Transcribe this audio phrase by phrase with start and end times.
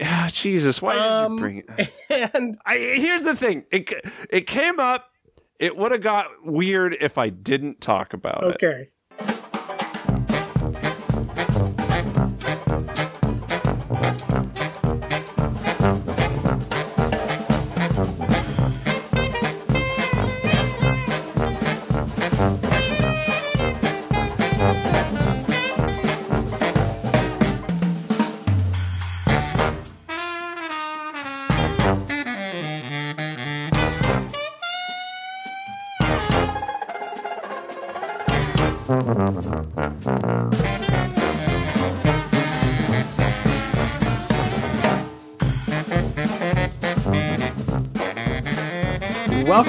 [0.00, 2.30] Yeah, Jesus, why Um, did you bring it?
[2.34, 3.64] And I, here's the thing.
[3.70, 3.92] It
[4.30, 5.10] it came up.
[5.60, 8.54] It would have got weird if I didn't talk about it.
[8.56, 8.88] okay.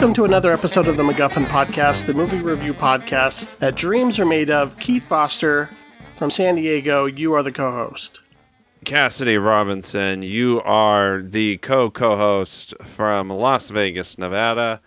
[0.05, 4.25] Welcome to another episode of the MacGuffin Podcast, the movie review podcast that dreams are
[4.25, 4.77] made of.
[4.77, 5.71] Keith Foster
[6.15, 8.21] from San Diego, you are the co host.
[8.83, 14.79] Cassidy Robinson, you are the co co-host from Las Vegas, Nevada.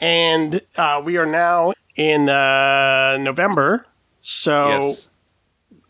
[0.00, 3.86] And uh, we are now in uh, November.
[4.22, 5.10] So yes.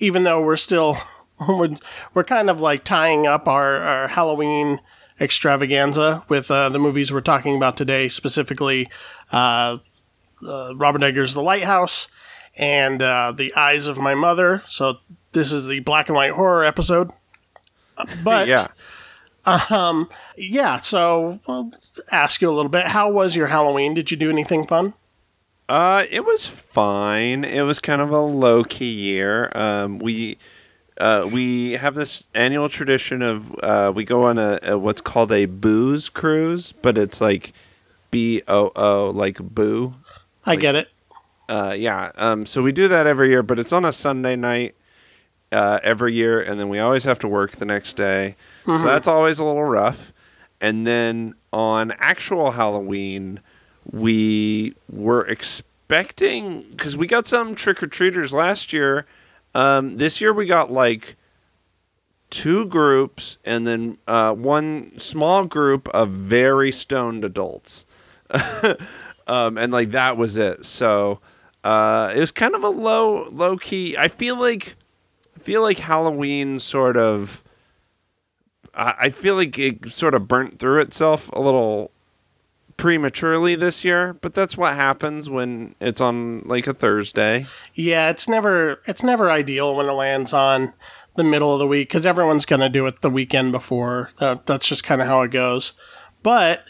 [0.00, 0.96] even though we're still,
[1.48, 1.76] we're,
[2.12, 4.80] we're kind of like tying up our, our Halloween
[5.20, 8.88] extravaganza with uh, the movies we're talking about today, specifically
[9.32, 9.78] uh,
[10.46, 12.08] uh, Robert Eggers' The Lighthouse
[12.56, 14.62] and uh, The Eyes of My Mother.
[14.68, 14.98] So
[15.32, 17.10] this is the black and white horror episode.
[18.22, 18.68] But yeah.
[20.36, 21.72] yeah, so I'll
[22.12, 22.88] ask you a little bit.
[22.88, 23.94] How was your Halloween?
[23.94, 24.92] Did you do anything fun?
[25.68, 27.42] Uh, it was fine.
[27.42, 29.50] It was kind of a low key year.
[29.56, 30.38] Um, we
[30.98, 35.32] uh, we have this annual tradition of uh, we go on a, a what's called
[35.32, 37.52] a booze cruise, but it's like
[38.10, 39.94] B O O like boo.
[40.44, 40.88] I get it.
[41.48, 42.12] Uh, yeah.
[42.16, 44.74] Um, so we do that every year, but it's on a Sunday night
[45.52, 48.36] uh, every year, and then we always have to work the next day.
[48.64, 50.12] So that's always a little rough.
[50.60, 53.40] And then on actual Halloween,
[53.90, 59.06] we were expecting because we got some trick or treaters last year.
[59.56, 61.16] Um, this year we got like
[62.28, 67.86] two groups and then uh, one small group of very stoned adults.
[69.26, 70.66] um, and like that was it.
[70.66, 71.20] So
[71.64, 73.96] uh, it was kind of a low low key.
[73.96, 74.76] I feel like
[75.34, 77.42] I feel like Halloween sort of.
[78.74, 81.92] I I feel like it sort of burnt through itself a little
[82.76, 87.46] prematurely this year, but that's what happens when it's on like a Thursday.
[87.74, 90.72] Yeah, it's never it's never ideal when it lands on
[91.16, 94.10] the middle of the week because everyone's going to do it the weekend before.
[94.18, 95.72] That, that's just kind of how it goes.
[96.22, 96.64] But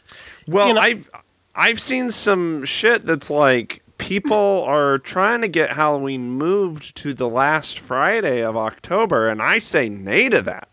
[0.47, 1.11] Well, You know- I've
[1.55, 7.29] I've seen some shit that's like people are trying to get Halloween moved to the
[7.29, 10.69] last Friday of October, and I say nay to that.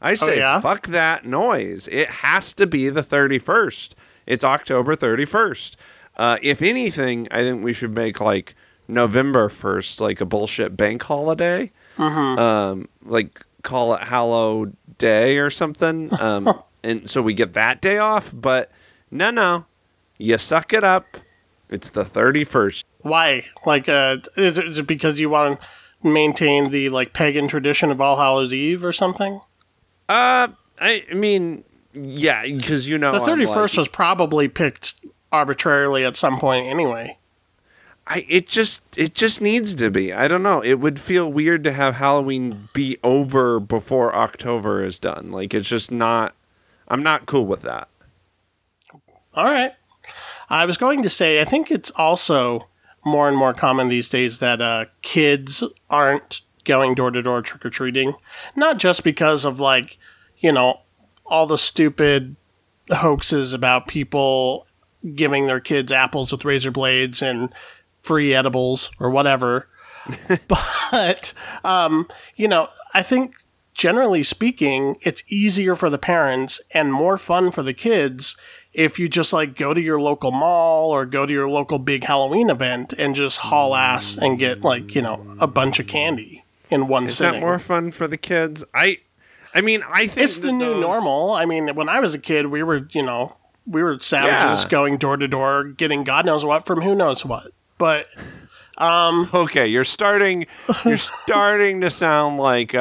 [0.00, 0.60] I oh, say yeah?
[0.60, 1.88] fuck that noise.
[1.88, 3.94] It has to be the thirty first.
[4.30, 5.76] It's October thirty first.
[6.16, 8.54] Uh, if anything, I think we should make like
[8.86, 11.72] November first like a bullshit bank holiday.
[12.38, 16.10] Um, like call it Hallow Day or something.
[16.20, 18.32] Um, and so we get that day off.
[18.32, 18.70] But
[19.10, 19.66] no, no,
[20.16, 21.06] you suck it up.
[21.68, 22.86] It's the thirty first.
[23.00, 23.44] why?
[23.66, 27.90] Like, uh, is it, is it because you want to maintain the like pagan tradition
[27.90, 29.40] of All Hallows Eve or something?
[30.08, 30.48] Uh,
[30.80, 34.94] I mean, yeah, because you know The thirty first like- was probably picked
[35.32, 37.16] arbitrarily at some point anyway.
[38.06, 40.12] I it just it just needs to be.
[40.12, 40.62] I don't know.
[40.62, 45.30] It would feel weird to have Halloween be over before October is done.
[45.30, 46.34] Like it's just not.
[46.88, 47.88] I'm not cool with that.
[49.34, 49.72] All right.
[50.48, 52.66] I was going to say, I think it's also
[53.04, 57.64] more and more common these days that uh, kids aren't going door to door trick
[57.64, 58.14] or treating.
[58.56, 59.98] Not just because of, like,
[60.38, 60.80] you know,
[61.30, 62.36] all the stupid
[62.90, 64.66] hoaxes about people
[65.14, 67.54] giving their kids apples with razor blades and
[68.02, 69.68] free edibles or whatever.
[70.48, 71.32] but,
[71.64, 73.34] um, you know, I think
[73.74, 78.36] generally speaking, it's easier for the parents and more fun for the kids
[78.72, 82.04] if you just like go to your local mall or go to your local big
[82.04, 86.44] Halloween event and just haul ass and get like, you know, a bunch of candy
[86.70, 87.34] in one Is sitting.
[87.34, 88.64] that more fun for the kids?
[88.74, 88.98] I,
[89.54, 91.32] I mean, I think it's the new those- normal.
[91.32, 93.36] I mean, when I was a kid, we were, you know,
[93.66, 94.68] we were savages Yeah.
[94.70, 97.48] going door to door, getting God knows what from who knows what.
[97.78, 98.06] But
[98.80, 100.46] Okay, you're starting.
[100.84, 102.78] You're starting to sound like uh,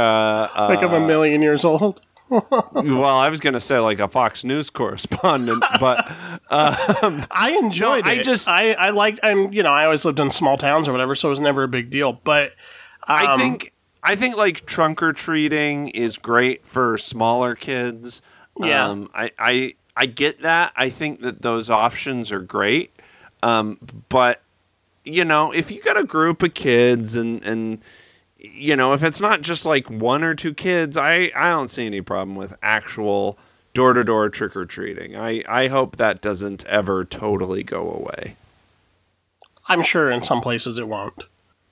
[0.55, 2.01] uh like I'm a million years old.
[2.29, 6.09] well, I was gonna say like a Fox News correspondent, but
[6.51, 10.31] I enjoyed No, I just- I I like I'm you know I always lived in
[10.31, 12.13] small towns or whatever, so it was never a big deal.
[12.13, 12.51] But
[13.03, 18.21] I Um, think I think like trunk or treating is great for smaller kids.
[18.57, 18.87] Yeah.
[18.87, 20.71] Um, I, I I get that.
[20.75, 22.93] I think that those options are great.
[23.43, 23.77] Um,
[24.09, 24.41] but
[25.03, 27.81] you know, if you got a group of kids and and
[28.37, 31.85] you know, if it's not just like one or two kids, I I don't see
[31.85, 33.37] any problem with actual
[33.73, 35.15] door to door trick or treating.
[35.15, 38.35] I I hope that doesn't ever totally go away.
[39.67, 41.25] I'm sure in some places it won't.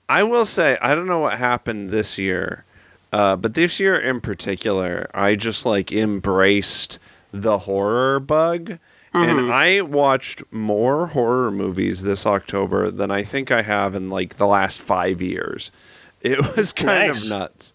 [0.08, 2.64] I will say, I don't know what happened this year,
[3.12, 6.98] uh, but this year in particular, I just like embraced
[7.32, 8.78] the horror bug.
[9.14, 14.36] And I watched more horror movies this October than I think I have in like
[14.36, 15.72] the last five years.
[16.20, 17.24] It was kind Nice.
[17.24, 17.74] of nuts.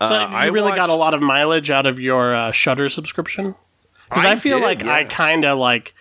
[0.00, 2.88] So Uh, you I really got a lot of mileage out of your uh, Shudder
[2.88, 3.54] subscription?
[4.08, 5.94] Because I, I feel did, like I kind of like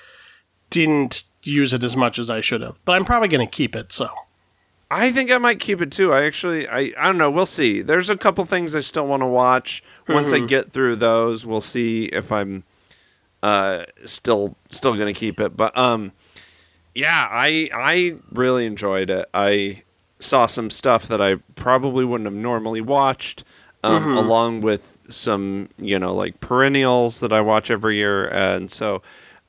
[0.70, 3.76] didn't use it as much as I should have, but I'm probably going to keep
[3.76, 3.92] it.
[3.92, 4.10] So
[4.90, 6.14] I think I might keep it too.
[6.14, 7.30] I actually, I, I don't know.
[7.30, 7.82] We'll see.
[7.82, 9.84] There's a couple things I still want to watch.
[10.08, 12.64] Once I get through those, we'll see if I'm
[13.44, 15.58] uh, still still gonna keep it.
[15.58, 16.14] But um,
[16.96, 19.30] yeah, I I really enjoyed it.
[19.34, 19.84] I
[20.20, 23.44] saw some stuff that I probably wouldn't have normally watched,
[23.84, 29.02] um, along with some you know like perennials that I watch every year, and so.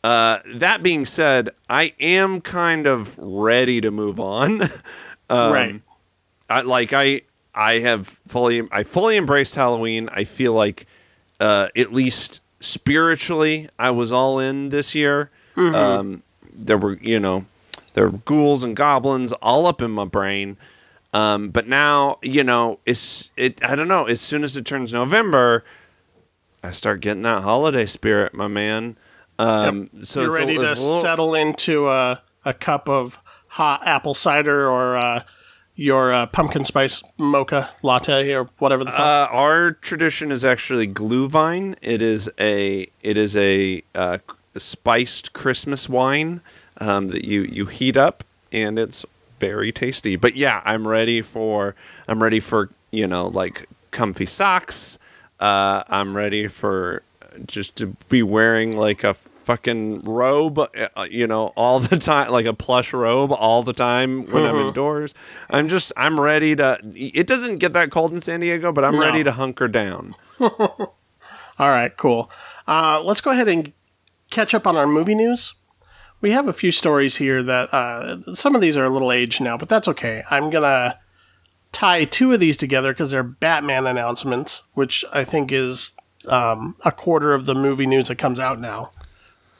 [0.04, 4.62] Uh, that being said, I am kind of ready to move on.
[5.30, 5.80] Um, right,
[6.48, 7.22] I like I
[7.54, 10.08] I have fully I fully embraced Halloween.
[10.12, 10.86] I feel like
[11.40, 15.30] uh, at least spiritually I was all in this year.
[15.56, 16.22] Um,
[16.52, 17.44] there were you know
[17.94, 20.56] there were ghouls and goblins all up in my brain.
[21.12, 24.04] Um, but now you know it's it I don't know.
[24.06, 25.64] As soon as it turns November,
[26.62, 28.96] I start getting that holiday spirit, my man.
[29.38, 33.86] Um, so you're it's a- ready to little- settle into a, a cup of hot
[33.86, 35.22] apple cider or uh,
[35.74, 39.00] your uh, pumpkin spice mocha latte or whatever the fuck.
[39.00, 41.76] Uh, our tradition is actually Glühwein.
[41.80, 44.18] It is a it is a uh,
[44.56, 46.40] spiced Christmas wine
[46.78, 49.06] um, that you you heat up, and it's
[49.38, 50.16] very tasty.
[50.16, 51.74] But yeah, I'm ready for
[52.08, 54.98] I'm ready for you know like comfy socks.
[55.38, 57.02] Uh, I'm ready for
[57.46, 59.14] just to be wearing like a
[59.48, 64.26] fucking robe, uh, you know, all the time, like a plush robe all the time
[64.30, 65.14] when I'm indoors.
[65.48, 66.78] I'm just, I'm ready to.
[66.94, 69.00] It doesn't get that cold in San Diego, but I'm No.
[69.00, 70.14] ready to hunker down.
[70.38, 72.30] All right, cool.
[72.68, 73.72] Uh, let's go ahead and
[74.30, 75.54] catch up on our movie news.
[76.20, 79.40] We have a few stories here that uh, some of these are a little aged
[79.40, 80.24] now, but that's okay.
[80.30, 80.98] I'm gonna
[81.72, 85.92] tie two of these together because they're Batman announcements, which I think is
[86.28, 88.90] um, a quarter of the movie news that comes out now.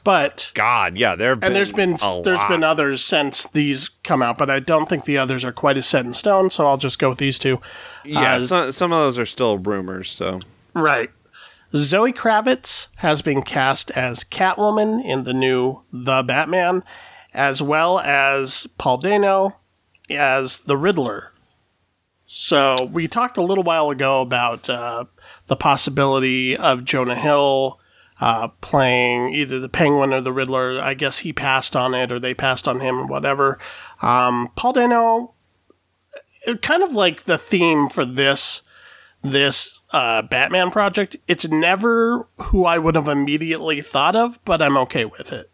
[0.03, 1.33] But God, yeah, there.
[1.33, 2.49] and there's been there's lot.
[2.49, 5.87] been others since these come out, but I don't think the others are quite as
[5.87, 6.49] set in stone.
[6.49, 7.59] So I'll just go with these two.
[8.05, 10.09] yeah, uh, some some of those are still rumors.
[10.09, 10.39] So
[10.73, 11.09] Right.
[11.75, 16.83] Zoe Kravitz has been cast as Catwoman in the new The Batman,
[17.33, 19.57] as well as Paul Dano
[20.09, 21.31] as the Riddler.
[22.25, 25.05] So we talked a little while ago about uh,
[25.47, 27.78] the possibility of Jonah Hill
[28.19, 30.81] uh, playing either the Penguin or the Riddler.
[30.81, 33.57] I guess he passed on it, or they passed on him, or whatever.
[34.01, 35.33] Um, Paul Dano,
[36.61, 38.61] kind of like the theme for this
[39.21, 41.15] this uh, Batman project.
[41.27, 45.49] It's never who I would have immediately thought of, but I'm okay with it.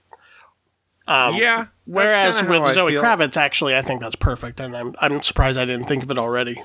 [1.07, 1.59] yeah.
[1.59, 2.93] Um, Whereas with Zoe.
[2.93, 6.17] Kravitz, actually, I think that's perfect, and I'm I'm surprised I didn't think of it
[6.17, 6.61] already.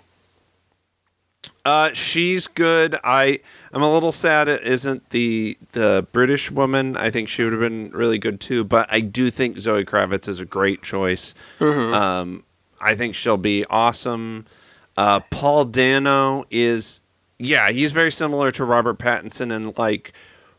[1.64, 2.98] Uh, she's good.
[3.04, 3.40] I
[3.72, 6.96] I'm a little sad it isn't the the British woman.
[6.96, 8.64] I think she would have been really good too.
[8.64, 11.34] But I do think Zoe Kravitz is a great choice.
[11.60, 12.44] Um,
[12.80, 14.46] I think she'll be awesome.
[14.96, 17.00] Uh, Paul Dano is
[17.38, 20.12] yeah, he's very similar to Robert Pattinson, and like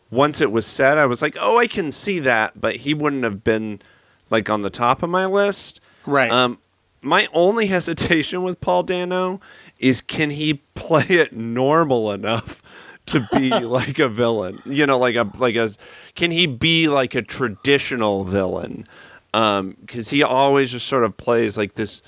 [0.09, 3.23] once it was said, I was like, oh, I can see that, but he wouldn't
[3.23, 3.81] have been
[4.29, 5.79] like on the top of my list.
[6.05, 6.31] Right.
[6.31, 6.59] Um,
[7.01, 9.39] my only hesitation with Paul Dano
[9.81, 12.61] is can he play it normal enough
[13.07, 14.61] to be like a villain?
[14.65, 15.71] You know, like a like a
[16.15, 18.87] can he be like a traditional villain?
[19.33, 22.01] Um, because he always just sort of plays like this.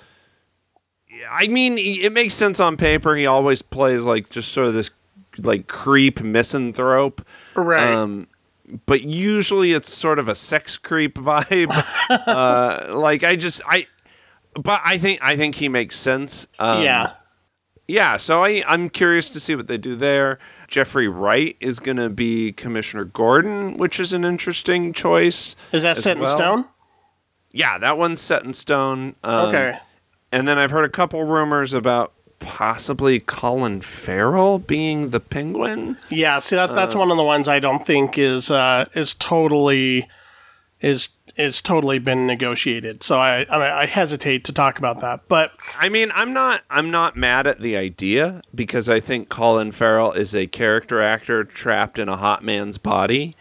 [1.29, 3.15] I mean, it makes sense on paper.
[3.15, 4.91] He always plays like just sort of this
[5.37, 7.25] like creep misanthrope.
[7.55, 7.93] right.
[7.93, 8.27] Um,
[8.85, 11.69] but usually it's sort of a sex creep vibe.
[12.27, 13.87] uh, like I just I,
[14.53, 16.47] but I think I think he makes sense.
[16.59, 17.13] Um, yeah.
[17.87, 18.17] Yeah.
[18.17, 20.39] So I I'm curious to see what they do there.
[20.67, 25.55] Jeffrey Wright is going to be Commissioner Gordon, which is an interesting choice.
[25.71, 26.65] Is that set in stone?
[27.51, 29.15] Yeah, that one's set in stone.
[29.23, 29.77] Um, Okay.
[30.31, 35.97] And then I've heard a couple rumors about possibly Colin Farrell being the Penguin.
[36.09, 40.09] Yeah, see that that's one of the ones I don't think is uh, is totally
[40.83, 43.01] is is totally been negotiated.
[43.03, 45.21] So I, I I hesitate to talk about that.
[45.27, 49.71] But I mean, I'm not I'm not mad at the idea because I think Colin
[49.71, 53.35] Farrell is a character actor trapped in a hot man's body.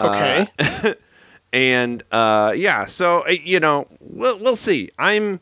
[0.00, 0.46] okay,
[1.52, 4.90] and uh, yeah, so uh, you know, we'll we'll see.
[4.96, 5.40] I'm,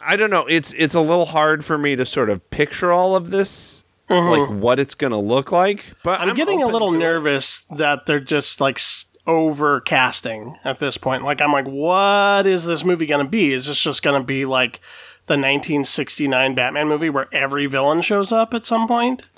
[0.00, 0.46] I don't know.
[0.46, 4.50] It's it's a little hard for me to sort of picture all of this, like
[4.50, 5.94] what it's gonna look like.
[6.02, 6.98] But I'm, getting a little to it.
[6.98, 8.78] nervous that they're just like
[9.26, 11.24] s- over casting at this point.
[11.24, 13.52] Like I'm like, what is this movie gonna be?
[13.52, 14.80] Is this just gonna be like
[15.26, 19.30] the 1969 Batman movie where every villain shows up at some point?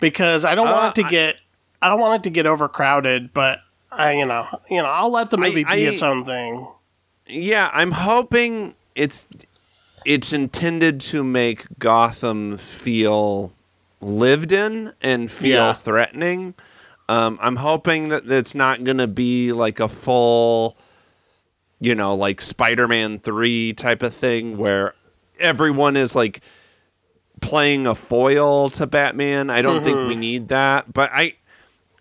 [0.00, 1.36] Because I don't Uh, want it to I- get
[1.82, 3.60] I don't want it to get overcrowded, but
[3.92, 6.66] I you know you know I'll let the movie I- be its own thing.
[7.28, 9.26] Yeah, I'm hoping it's
[10.04, 13.52] it's intended to make Gotham feel
[14.00, 15.72] lived in and feel Yeah.
[15.72, 16.54] threatening.
[17.08, 20.76] Um, I'm hoping that it's not going to be like a full,
[21.80, 24.94] you know, like Spider-Man three type of thing where
[25.38, 26.40] everyone is like
[27.40, 29.50] playing a foil to Batman.
[29.50, 31.34] I don't think we need that, but I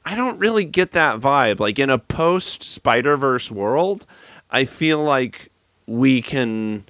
[0.05, 1.59] I don't really get that vibe.
[1.59, 4.05] Like in a post Spider Verse world,
[4.49, 5.51] I feel like
[5.87, 6.85] we can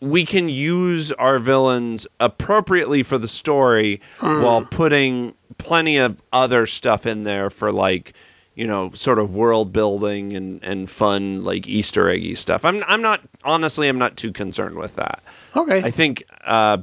[0.00, 7.06] we can use our villains appropriately for the story while putting plenty of other stuff
[7.06, 8.12] in there for like
[8.54, 12.64] you know sort of world building and, and fun like Easter eggy stuff.
[12.64, 15.22] I'm I'm not honestly I'm not too concerned with that.
[15.56, 16.78] Okay, I think uh,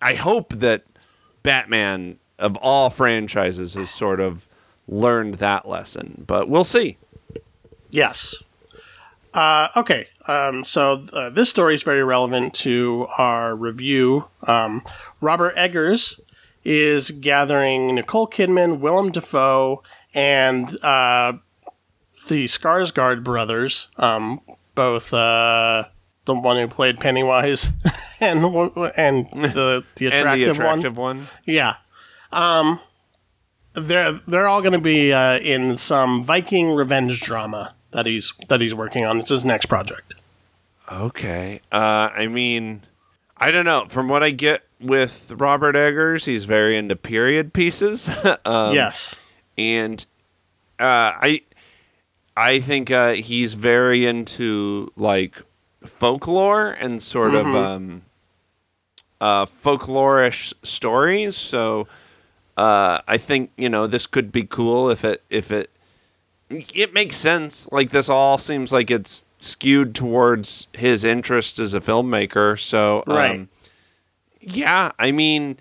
[0.00, 0.84] I- hope that
[1.42, 4.48] Batman of all franchises has sort of
[4.88, 6.96] learned that lesson, but we'll see.
[7.90, 8.34] Yes.
[9.32, 10.08] Uh, okay.
[10.26, 14.26] Um, so uh, this story is very relevant to our review.
[14.46, 14.82] Um,
[15.20, 16.18] Robert Eggers
[16.64, 19.82] is gathering Nicole Kidman, Willem Dafoe,
[20.14, 21.34] and uh,
[22.28, 24.40] the Skarsgård brothers, um,
[24.74, 25.84] both uh,
[26.26, 27.70] the one who played Pennywise
[28.20, 28.44] and
[28.96, 31.26] and the the attractive, And the attractive one.
[31.46, 31.76] yeah.
[32.32, 32.80] Um,
[33.72, 38.60] they're they're all going to be uh, in some Viking revenge drama that he's that
[38.60, 39.18] he's working on.
[39.18, 40.14] It's his next project.
[40.90, 41.60] Okay.
[41.72, 42.82] Uh, I mean,
[43.36, 43.86] I don't know.
[43.88, 48.08] From what I get with Robert Eggers, he's very into period pieces.
[48.44, 49.20] um, yes.
[49.56, 50.04] and
[50.78, 51.42] uh, I
[52.36, 55.42] I think uh, he's very into like
[55.84, 58.02] folklore and sort of um,
[59.20, 61.36] uh, folklorish stories.
[61.36, 61.86] So
[62.56, 65.70] uh, I think you know this could be cool if it if it
[66.48, 67.68] it makes sense.
[67.70, 72.58] Like this all seems like it's skewed towards his interest as a filmmaker.
[72.58, 73.48] So um, Right.
[74.40, 75.58] Yeah, I mean.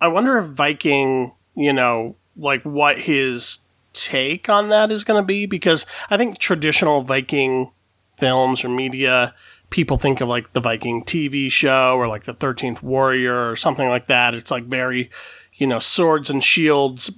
[0.00, 3.60] I wonder if Viking, you know, like what his
[3.92, 7.70] take on that is going to be because I think traditional Viking
[8.16, 9.34] films or media
[9.70, 13.88] people think of like the Viking TV show or like the 13th Warrior or something
[13.88, 14.34] like that.
[14.34, 15.10] It's like very,
[15.54, 17.10] you know, swords and shields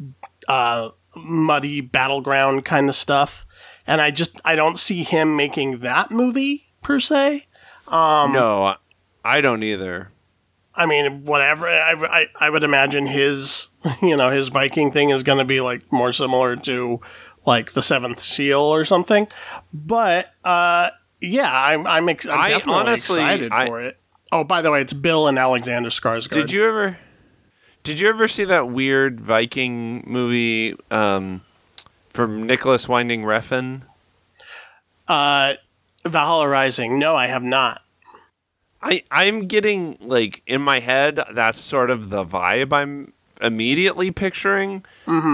[0.49, 3.47] uh muddy battleground kind of stuff.
[3.87, 7.47] And I just I don't see him making that movie per se.
[7.89, 8.77] Um, no,
[9.25, 10.11] I don't either.
[10.77, 11.69] I mean, whatever.
[11.69, 13.69] I, I, I would imagine his,
[14.03, 17.01] you know, his Viking thing is going to be like more similar to
[17.47, 19.29] like the Seventh Seal or something.
[19.73, 20.91] But uh,
[21.21, 23.99] yeah, I'm I'm, ex- I'm I definitely honestly- excited I- for it.
[24.33, 26.31] Oh, by the way, it's Bill and Alexander Skarsgård.
[26.33, 26.99] Did you ever?
[27.85, 31.43] Did you ever see that weird Viking movie um,
[32.09, 33.83] from Nicolas Winding Refn?
[35.07, 35.55] uh,
[36.05, 36.99] Valhalla Rising?
[36.99, 37.83] No, I have not.
[38.85, 44.85] I I'm getting like in my head that's sort of the vibe I'm immediately picturing.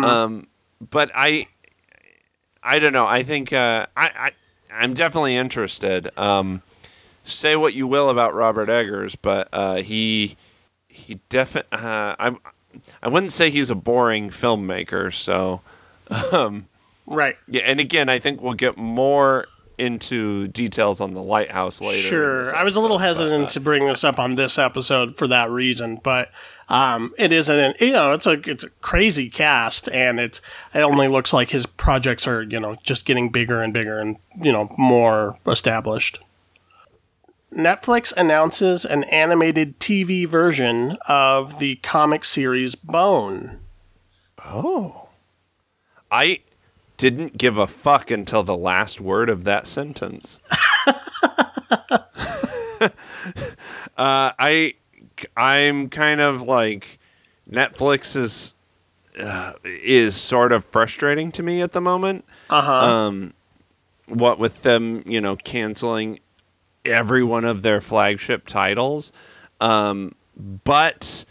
[0.05, 0.47] Um,
[0.91, 1.47] but I
[2.63, 3.07] I don't know.
[3.07, 4.31] I think uh, I I
[4.73, 6.17] I'm definitely interested.
[6.19, 6.63] Um,
[7.25, 10.37] say what you will about Robert Eggers, but uh, he
[10.89, 12.37] he definitely uh, I
[13.03, 15.13] I wouldn't say he's a boring filmmaker.
[15.13, 15.61] So
[17.07, 17.37] Right.
[17.49, 19.47] yeah, and again, I think we'll get more
[19.81, 22.07] into details on the lighthouse later.
[22.07, 22.55] Sure.
[22.55, 25.51] I was a little hesitant uh, to bring this up on this episode for that
[25.51, 26.31] reason, but
[26.69, 30.41] um, it is an you know it's a it's a crazy cast, and it
[30.75, 34.19] it only looks like his projects are you know just getting bigger and bigger and
[34.41, 36.21] you know more established.
[37.53, 43.59] Netflix announces an animated TV version of the comic series Bone.
[44.45, 45.09] Oh.
[46.13, 46.41] I
[47.01, 50.39] didn't give a fuck until the last word of that sentence.
[50.87, 50.93] uh,
[53.97, 54.75] I
[55.35, 56.99] I'm kind of like
[57.51, 58.55] Netflix is
[59.19, 62.27] uh, is sort of frustrating to me at the moment.
[62.51, 62.73] Uh huh.
[62.73, 63.33] Um,
[64.07, 66.21] what with them, you know, canceling
[66.85, 69.11] every one of their flagship titles,
[69.59, 71.25] um, but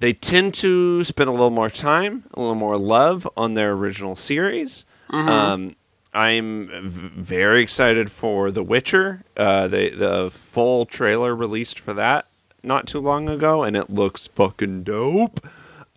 [0.00, 4.16] they tend to spend a little more time, a little more love on their original
[4.16, 4.84] series.
[5.28, 5.76] Um,
[6.12, 9.22] I'm v- very excited for The Witcher.
[9.36, 12.26] Uh, they, the full trailer released for that
[12.62, 15.40] not too long ago, and it looks fucking dope.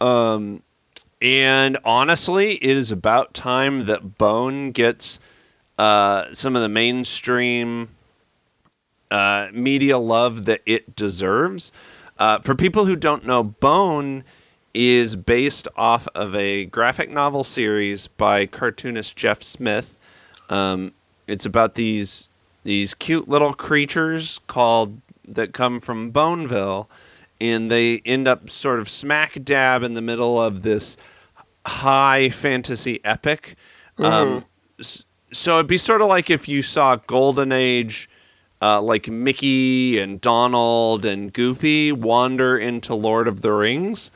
[0.02, 0.62] Um,
[1.22, 5.20] and honestly, it is about time that Bone gets
[5.78, 7.90] uh, some of the mainstream
[9.10, 11.72] uh, media love that it deserves.
[12.24, 14.24] Uh, for people who don't know, Bone
[14.74, 20.00] is based off of a graphic novel series by cartoonist Jeff Smith.
[20.48, 20.94] Um,
[21.28, 22.30] it's about these
[22.64, 26.90] these cute little creatures called that come from Boneville,
[27.42, 30.96] and they end up sort of smack dab in the middle of this
[31.66, 33.58] high fantasy epic.
[33.98, 34.46] Um,
[34.80, 38.08] so it'd be sort of like if you saw Golden Age,
[38.64, 44.10] uh, like Mickey and Donald and Goofy wander into Lord of the Rings.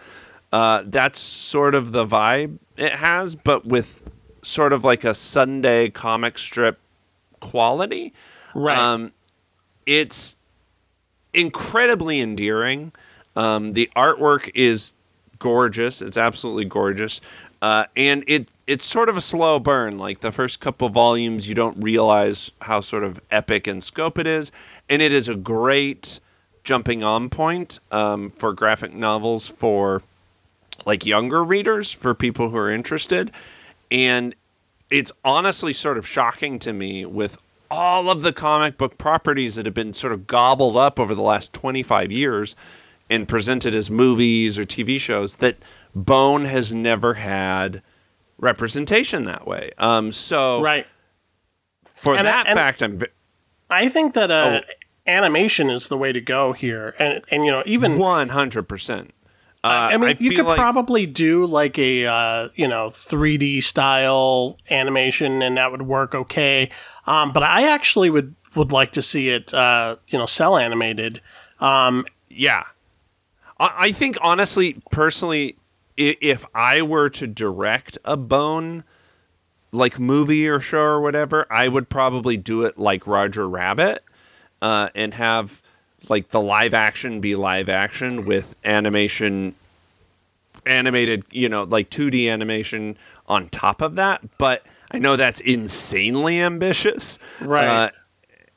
[0.54, 4.10] Uh, that's sort of the vibe it has, but with
[4.42, 6.80] sort of like a Sunday comic strip
[7.42, 8.14] quality.
[8.56, 8.78] right.
[8.78, 9.12] Um,
[9.86, 10.38] it's
[11.34, 12.94] incredibly endearing.
[13.36, 14.94] Um, the artwork is
[15.40, 16.02] gorgeous.
[16.02, 17.20] It's absolutely gorgeous.
[17.62, 19.98] Uh, and it it's sort of a slow burn.
[19.98, 24.28] Like the first couple volumes, you don't realize how sort of epic in scope it
[24.28, 24.52] is,
[24.90, 26.20] and it is a great
[26.66, 30.04] jumping on point um, for graphic novels for
[30.86, 33.32] like younger readers, for people who are interested.
[33.90, 34.36] And
[34.90, 37.38] it's honestly sort of shocking to me with
[37.72, 41.22] all of the comic book properties that have been sort of gobbled up over the
[41.22, 42.56] last 25 years
[43.10, 45.58] and presented as movies or TV shows that
[45.96, 47.82] Bone has never had
[48.38, 49.72] representation that way.
[49.78, 50.86] Um, so right.
[51.96, 53.02] for And- that and- fact, I'm
[53.70, 54.72] I think that uh, Oh.
[55.06, 59.10] animation is the way to go here, and and you know even 100%.
[59.64, 64.58] Uh, I mean, you could like- probably do like a uh, you know 3D style
[64.70, 66.70] animation, and that would work okay.
[67.06, 71.20] Um, but I actually would would like to see it, uh, you know, cel animated.
[71.60, 72.64] Um, Yeah.
[73.60, 75.56] I, I think honestly, personally, i-
[75.98, 78.84] if I were to direct a bone
[79.72, 84.04] like movie or show or whatever, I would probably do it like Roger Rabbit,
[84.62, 85.62] uh, and have
[86.10, 89.56] like the live action be live action with animation
[90.66, 94.22] animated, you know, like 2D animation on top of that.
[94.38, 97.20] But I know that's insanely ambitious.
[97.42, 97.92] Right.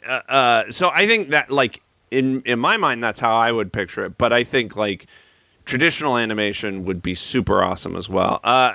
[0.06, 3.72] Uh, uh, so I think that like in in my mind that's how I would
[3.72, 4.18] picture it.
[4.18, 5.06] But I think like
[5.64, 8.40] traditional animation would be super awesome as well.
[8.42, 8.74] Uh,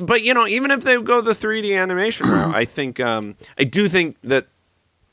[0.00, 3.64] but you know, even if they go the 3D animation route, I think um, I
[3.64, 4.46] do think that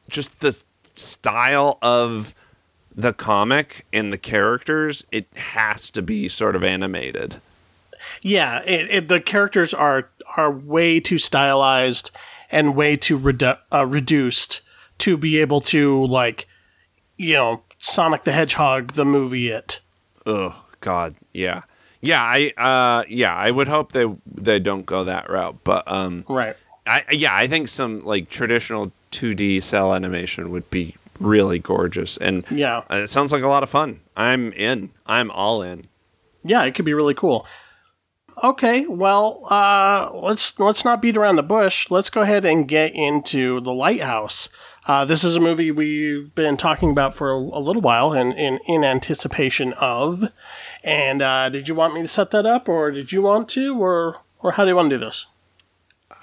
[0.10, 0.62] just the
[0.96, 2.36] style of
[2.94, 7.42] the comic and the characters, it has to be sort of animated.
[8.22, 12.12] yeah, it, it, the characters are are way too stylized
[12.50, 14.62] and way too redu- uh, reduced
[15.00, 16.48] to be able to like,
[17.18, 19.80] you know, Sonic the Hedgehog the movie it.
[20.26, 21.62] Oh God, yeah,
[22.02, 22.22] yeah.
[22.24, 25.58] I uh, yeah, I would hope they they don't go that route.
[25.64, 26.56] But um, Right.
[26.86, 32.44] I yeah, I think some like traditional 2D cel animation would be really gorgeous, and
[32.52, 32.78] Yeah.
[32.92, 34.00] uh, it sounds like a lot of fun.
[34.18, 34.90] I'm in.
[35.06, 35.86] I'm all in.
[36.44, 37.46] Yeah, it could be really cool.
[38.44, 41.92] Okay, well, uh, let's let's not beat around the bush.
[41.92, 44.50] Let's go ahead and get into the Lighthouse.
[44.88, 48.34] Uh, this is a movie we've been talking about for a, a little while, and
[48.34, 50.32] in, in anticipation of.
[50.84, 53.78] And uh, did you want me to set that up, or did you want to,
[53.80, 55.28] or or how do you want to do this?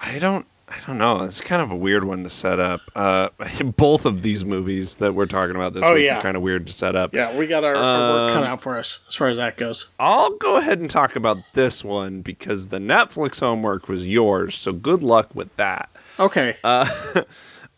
[0.03, 0.47] I don't.
[0.71, 1.23] I don't know.
[1.23, 2.83] It's kind of a weird one to set up.
[2.95, 3.31] Uh,
[3.77, 6.19] both of these movies that we're talking about this Oh, week yeah.
[6.19, 7.15] are kind of weird to set up.
[7.15, 9.93] Yeah, we got our, our work cut out for us as far as that goes.
[9.99, 14.57] I'll go ahead and talk about this one because the Netflix homework was yours.
[14.57, 15.89] So good luck with that.
[16.21, 16.57] Okay.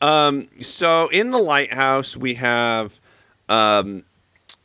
[0.02, 3.00] So in the lighthouse, we have
[3.48, 4.04] um,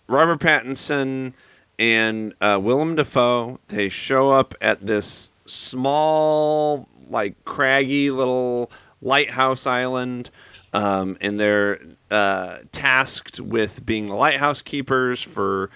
[0.08, 1.34] Robert Pattinson
[1.78, 3.60] and uh, Willem Dafoe.
[3.68, 10.30] They show up at this small, like craggy little lighthouse island,
[10.74, 11.80] um, and they're
[12.12, 15.70] uh, tasked with being the lighthouse keepers for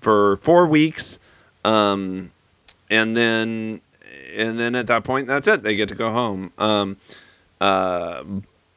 [0.00, 1.18] for four weeks.
[1.64, 2.30] Um,
[2.90, 3.80] and then
[4.34, 5.62] and then at that point, that's it.
[5.62, 6.52] They get to go home.
[6.58, 6.96] Um,
[7.60, 8.24] uh,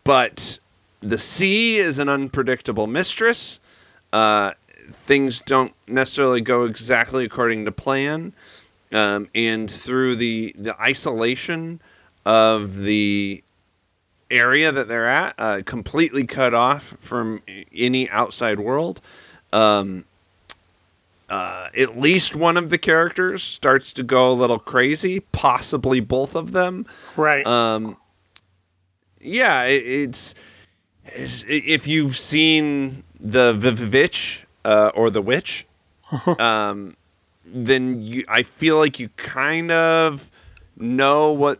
[0.03, 0.59] but
[1.01, 3.59] the sea is an unpredictable mistress.
[4.13, 4.53] Uh,
[4.91, 8.33] things don't necessarily go exactly according to plan,
[8.91, 11.81] um, and through the the isolation
[12.25, 13.43] of the
[14.29, 17.41] area that they're at, uh, completely cut off from
[17.73, 19.01] any outside world.
[19.53, 20.05] Um,
[21.29, 26.35] uh, at least one of the characters starts to go a little crazy, possibly both
[26.35, 26.85] of them.
[27.15, 27.45] Right.
[27.45, 27.97] Um,
[29.19, 30.35] yeah, it, it's,
[31.05, 35.65] it's if you've seen the Vivitch uh, or the Witch,
[36.39, 36.97] um,
[37.45, 40.29] then you I feel like you kind of
[40.75, 41.59] know what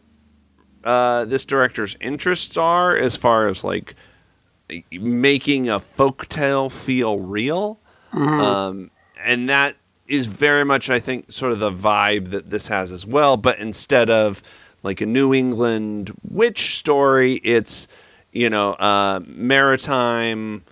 [0.83, 3.95] uh, this director's interests are as far as like
[4.91, 7.79] making a folktale feel real.
[8.41, 8.91] Um,
[9.23, 13.05] and that is very much, I think, sort of the vibe that this has as
[13.05, 13.37] well.
[13.37, 14.43] But instead of
[14.83, 17.87] like a New England witch story, it's
[18.33, 20.63] you know uh, maritime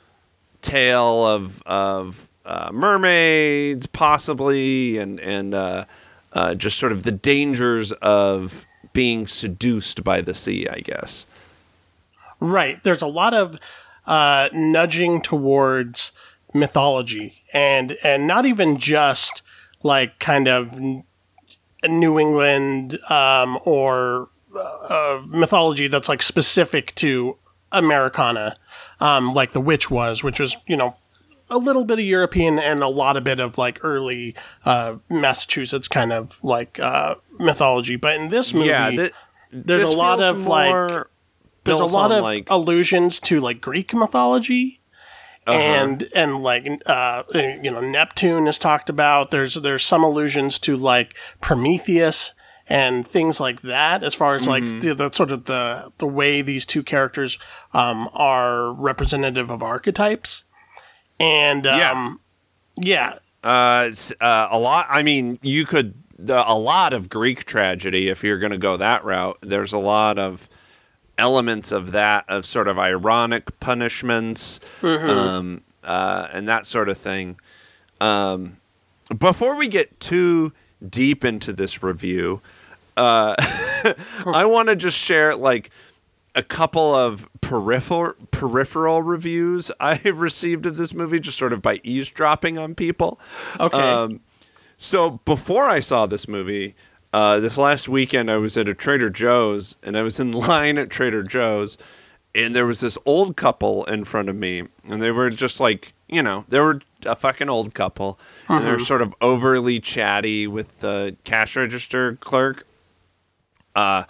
[0.65, 5.85] tale of of uh, mermaids, possibly, and and uh,
[6.33, 11.25] uh, just sort of the dangers of being seduced by the sea, I guess.
[12.39, 12.81] Right.
[12.83, 13.59] There's a lot of
[14.05, 16.11] uh, nudging towards
[16.53, 19.41] mythology, and and not even just
[19.83, 20.77] like kind of
[21.83, 27.37] New England um, or uh, mythology that's like specific to
[27.77, 28.55] Americana,
[28.99, 30.95] um, like the witch was, which was you know
[31.49, 34.35] a little bit of European and a lot of bit of like early
[34.65, 37.95] uh, Massachusetts kind of like uh, mythology.
[37.95, 39.13] But in this movie, Yeah, th-
[39.51, 41.07] there's this a lot of, like,
[41.63, 44.81] there's a lot of like allusions to like Greek mythology.
[45.47, 45.59] Uh-huh.
[45.59, 49.29] And and like uh, you know Neptune is talked about.
[49.29, 52.33] There's there's some allusions to like Prometheus
[52.67, 54.03] and things like that.
[54.03, 54.65] As far as Mm-hmm.
[54.73, 57.37] like the, the sort of the the way these two characters
[57.73, 60.45] um, are representative of archetypes,
[61.19, 61.91] and Yeah.
[61.91, 62.19] um,
[62.77, 64.87] yeah, Uh, s- uh, a lot.
[64.89, 68.77] I mean, you could the, a lot of Greek tragedy if you're going to go
[68.77, 69.37] that route.
[69.41, 70.47] There's a lot of
[71.17, 77.37] elements of that of sort of ironic punishments um, uh, and that sort of thing.
[78.01, 78.57] Um,
[79.19, 80.51] before we get too
[80.89, 82.41] deep into this review,
[82.97, 83.35] uh,
[84.25, 85.69] I want to just share like
[86.33, 91.61] a couple of peripheral peripheral reviews I have received of this movie, just sort of
[91.61, 93.19] by eavesdropping on people.
[93.59, 94.21] okay, Um,
[94.77, 96.75] so before I saw this movie,
[97.13, 100.77] uh, this last weekend I was at a Trader Joe's and I was in line
[100.77, 101.77] at Trader Joe's,
[102.33, 105.93] and there was this old couple in front of me, and they were just like,
[106.09, 110.79] you know, they were a fucking old couple, and they're sort of overly chatty with
[110.81, 112.67] the cash register clerk.
[113.75, 114.03] Uh,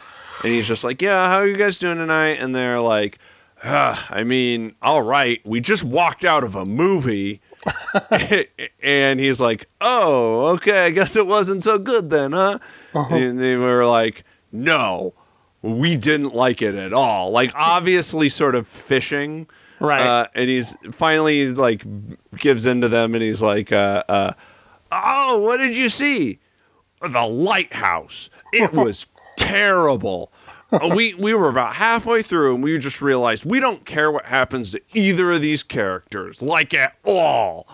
[0.44, 3.20] and he's just like, "Yeah, how are you guys doing tonight?" And they're like,
[3.64, 5.42] "I mean, all right.
[5.46, 7.42] We just walked out of a movie."
[8.84, 10.86] and he's like, "Oh, okay.
[10.86, 12.60] I guess it wasn't so good then, huh?"
[12.94, 15.14] And they were like, "No,
[15.62, 19.48] we didn't like it at all." Like, obviously, sort of fishing,
[19.80, 20.02] Right.
[20.02, 21.86] Uh, and he's finally he's like
[22.38, 24.34] gives in to them, and he's like, uh, uh,
[24.92, 26.40] "Oh, what did you see?
[27.02, 28.30] The lighthouse.
[28.54, 29.06] It was
[29.38, 30.32] terrible."
[30.72, 34.26] Uh, we we were about halfway through and we just realized we don't care what
[34.26, 37.68] happens to either of these characters like at all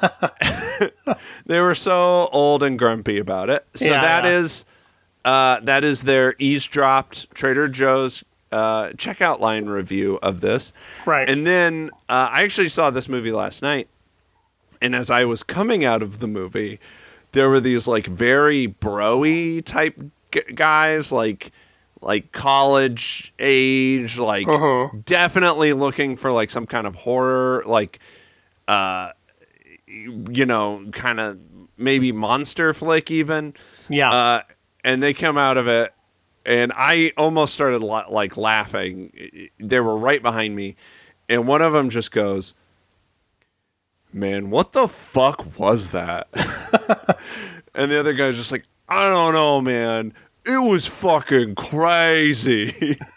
[1.46, 4.38] they were so old and grumpy about it so Yeah, that yeah.
[4.38, 4.64] is
[5.24, 10.72] uh, that is their eavesdropped trader joe's uh, checkout line review of this
[11.04, 11.28] Right.
[11.28, 13.88] and then uh, i actually saw this movie last night
[14.80, 16.78] and as i was coming out of the movie
[17.32, 20.00] there were these like very broy type
[20.54, 21.52] guys like
[22.00, 24.88] like college age like Uh-huh.
[25.04, 27.98] definitely looking for like some kind of horror like
[28.68, 29.10] uh
[29.86, 31.38] you know kind of
[31.78, 33.54] maybe monster flick even.
[33.88, 34.42] Yeah, uh
[34.84, 35.92] and they come out of it
[36.44, 39.48] and i almost started like laughing.
[39.58, 40.76] They were right behind me
[41.28, 42.54] and one of them just goes
[44.12, 46.28] man what the fuck was that?
[47.78, 50.12] And the other guy's just like i don't know man.
[50.44, 52.98] It was fucking crazy.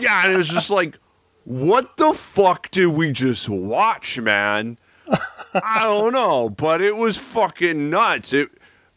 [0.00, 0.98] Yeah and it was just like
[1.44, 4.78] what the fuck did we just watch man?
[5.54, 8.32] I don't know but it was fucking nuts.
[8.32, 8.48] It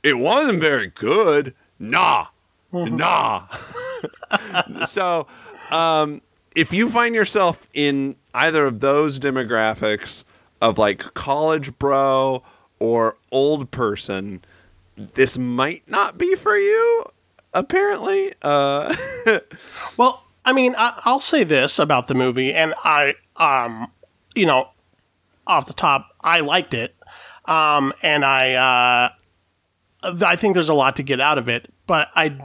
[0.03, 1.53] it wasn't very good.
[1.79, 2.27] Nah.
[2.71, 3.47] Nah.
[4.85, 5.27] So
[5.71, 6.21] um
[6.55, 10.23] if you find yourself in either of those demographics
[10.61, 12.43] of like college bro
[12.79, 14.41] or old person
[14.95, 17.05] this might not be for you
[17.53, 18.95] apparently uh
[19.97, 23.91] Well, I mean, I, I'll say this about the movie, and I, um,
[24.36, 24.69] you know,
[25.47, 26.95] off the top, I liked it.
[27.45, 28.53] Um, and I,
[30.03, 32.38] uh, I think there's a lot to get out of it, but I,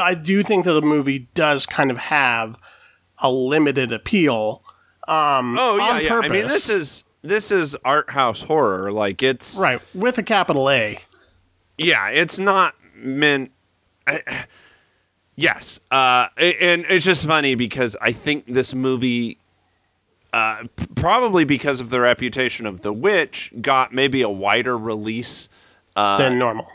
[0.00, 2.58] I do think that the movie does kind of have
[3.18, 4.62] a limited appeal.
[5.08, 6.14] Um, Oh yeah, on yeah.
[6.18, 8.92] I mean, this is this is art house horror.
[8.92, 10.98] Like it's right with a capital A.
[11.78, 13.50] yeah, it's not meant.
[14.06, 14.44] I-
[15.36, 19.38] yes, uh, and it's just funny because I think this movie,
[20.32, 25.48] uh, probably because of the reputation of The Witch, got maybe a wider release.
[26.18, 26.70] than normal.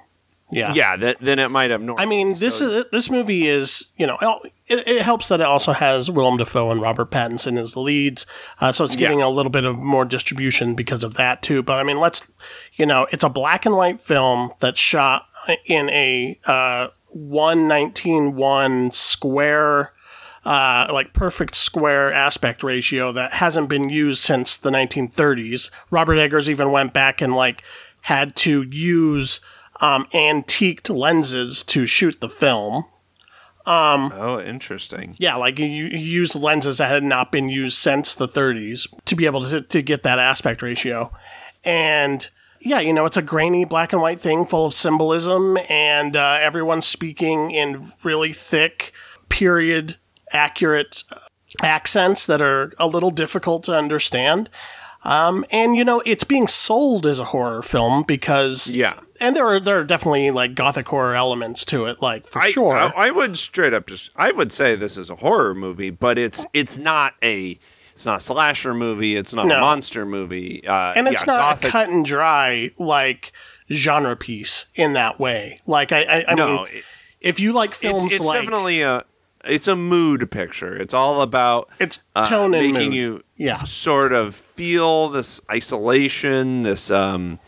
[0.52, 0.74] Yeah.
[0.74, 2.04] Yeah, that, than it might have normally.
[2.04, 4.18] I mean, this is this movie is you know
[4.68, 8.26] it, it helps that it also has Willem Dafoe and Robert Pattinson as the leads,
[8.60, 9.28] uh, so it's getting Yeah.
[9.28, 11.64] a little bit of more distribution because of that too.
[11.64, 12.30] But I mean, let's
[12.76, 15.26] you know, it's a black and white film that's shot
[15.66, 19.92] in a uh, one nineteen one square.
[20.44, 25.70] Uh, like perfect square aspect ratio that hasn't been used since the 1930s.
[25.92, 27.62] Robert Eggers even went back and like
[28.02, 29.40] had to use
[29.82, 32.86] um, antiqued lenses to shoot the film.
[34.15, 35.15] oh, interesting.
[35.17, 39.15] Yeah, like you, you use lenses that had not been used since the 30s to
[39.15, 41.12] be able to, to get that aspect ratio.
[41.63, 42.28] And
[42.60, 46.38] yeah, you know, it's a grainy black and white thing full of symbolism, and uh,
[46.41, 48.94] everyone's speaking in really thick,
[49.30, 49.96] period
[50.32, 51.04] accurate
[51.62, 54.50] accents that are a little difficult to understand.
[55.04, 59.00] Um, and you know, it's being sold as a horror film because Yeah.
[59.20, 62.52] and there are there are definitely like gothic horror elements to it, like for I,
[62.52, 62.76] sure.
[62.76, 66.18] I, I would straight up just I would say this is a horror movie, but
[66.20, 67.58] it's it's not a
[67.94, 69.16] it's not a slasher movie.
[69.16, 69.58] It's not No.
[69.58, 70.66] a monster movie.
[70.68, 73.32] Uh, and it's yeah, not gothic, a cut and dry like
[73.72, 75.62] genre piece in that way.
[75.66, 76.84] Like I, I, I No, mean, it-
[77.22, 79.04] if you like films it's, it's like definitely a
[79.45, 80.75] it's a mood picture.
[80.75, 82.93] It's all about it's uh, and making mood.
[82.93, 83.63] you Yeah.
[83.63, 87.39] sort of feel this isolation, this um,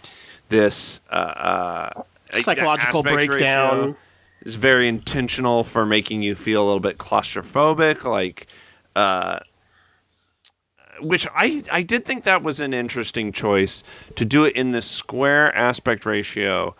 [0.49, 2.03] this uh, uh,
[2.33, 3.95] Psychological breakdown.
[4.41, 8.47] is very intentional for making you feel a little bit claustrophobic, like.
[8.95, 9.39] Uh,
[11.01, 13.83] which I, I did think that was an interesting choice
[14.15, 16.75] to do it in this square aspect ratio,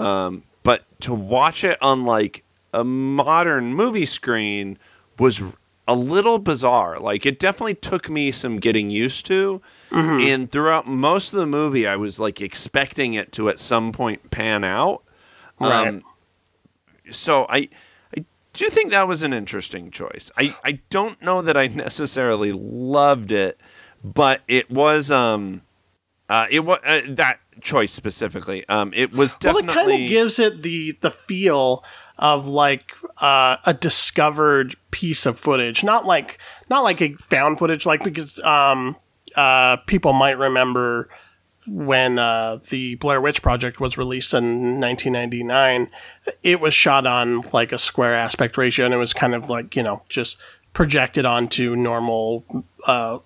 [0.00, 2.42] um, but to watch it on like
[2.72, 4.78] a modern movie screen
[5.18, 5.42] was
[5.86, 6.98] a little bizarre.
[6.98, 9.60] Like it definitely took me some getting used to.
[10.26, 14.30] And throughout most of the movie, I was like expecting it to at some point
[14.30, 15.02] pan out.
[15.60, 15.88] Right.
[15.88, 16.02] Um,
[17.10, 17.68] so I
[18.16, 20.30] I do think that was an interesting choice.
[20.36, 23.60] I, I don't know that I necessarily loved it,
[24.02, 25.62] but it was um
[26.28, 28.66] uh it was uh, that choice specifically.
[28.68, 31.84] Um it was definitely well, it kind of gives it the the feel
[32.18, 36.38] of like uh, a discovered piece of footage, not like
[36.70, 38.96] not like a found footage, like because um,
[39.36, 41.08] uh, people might remember
[41.66, 45.88] when uh, the Blair Witch Project was released in 1999,
[46.42, 49.76] it was shot on like a square aspect ratio, and it was kind of like
[49.76, 50.36] you know just
[50.72, 52.44] projected onto normal
[52.86, 53.18] uh,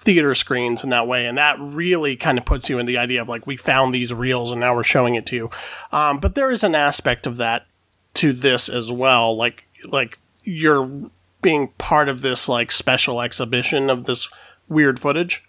[0.00, 3.20] theater screens in that way, and that really kind of puts you in the idea
[3.20, 5.48] of like we found these reels and now we're showing it to you.
[5.92, 7.66] Um, but there is an aspect of that
[8.14, 11.10] to this as well, like like you're
[11.42, 14.28] being part of this like special exhibition of this
[14.68, 15.42] weird footage.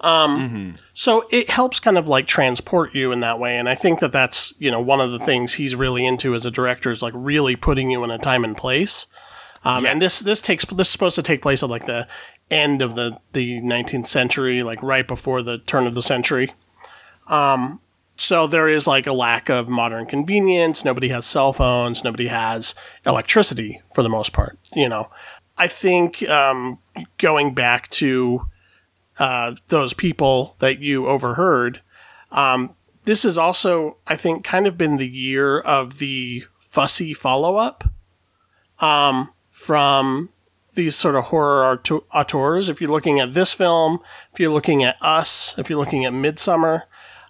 [0.00, 3.98] Um, So it helps kind of like transport you in that way, and I think
[3.98, 7.02] that that's you know one of the things he's really into as a director is
[7.02, 9.06] like really putting you in a time and place.
[9.64, 12.06] Um, And this this takes this is supposed to take place at like the
[12.50, 16.52] end of the the 19th century, like right before the turn of the century.
[17.28, 17.80] Um,
[18.16, 20.84] so there is like a lack of modern convenience.
[20.84, 22.02] Nobody has cell phones.
[22.02, 22.74] Nobody has
[23.06, 24.58] electricity for the most part.
[24.74, 25.10] You know,
[25.56, 26.78] I think um,
[27.18, 28.48] going back to
[29.18, 31.80] uh, those people that you overheard,
[32.32, 37.56] um, this is also I think kind of been the year of the fussy follow
[37.56, 37.84] up
[38.80, 40.30] um, from
[40.78, 42.68] these sort of horror auto- auteurs.
[42.70, 43.98] If you're looking at this film,
[44.32, 46.84] if you're looking at Us, if you're looking at Midsommar,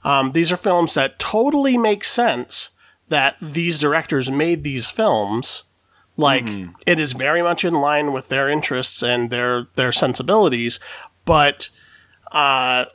[0.04, 2.70] um, these are films that totally make sense
[3.08, 5.64] that these directors made these films.
[6.16, 6.46] Like
[6.86, 10.80] it is very much in line with their interests and their their sensibilities,
[11.24, 11.68] but
[12.32, 12.86] uh,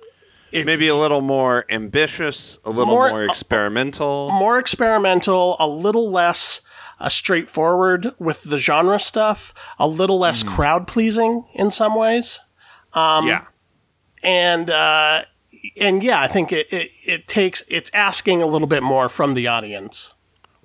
[0.51, 4.29] maybe a little more ambitious, a little More- more, experimental.
[4.31, 6.61] more experimental, a little less
[7.03, 12.39] uh, straightforward with the genre stuff, a little less crowd pleasing in some ways.
[12.95, 13.45] yeah.
[14.23, 15.23] and uh,
[15.77, 19.33] and yeah, I think it, it, it takes it's asking a little bit more from
[19.33, 20.13] the audience.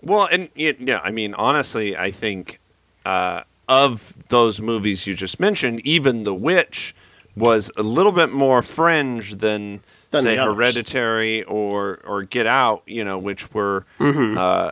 [0.00, 2.60] Well, and y- yeah, I mean, honestly, I think
[3.04, 6.94] uh, of those movies you just mentioned, even The Witch
[7.36, 10.36] was a little bit more fringe than Than say.
[10.36, 14.38] Hereditary or or Get Out, you know, which were Mm-hmm.
[14.38, 14.70] uh,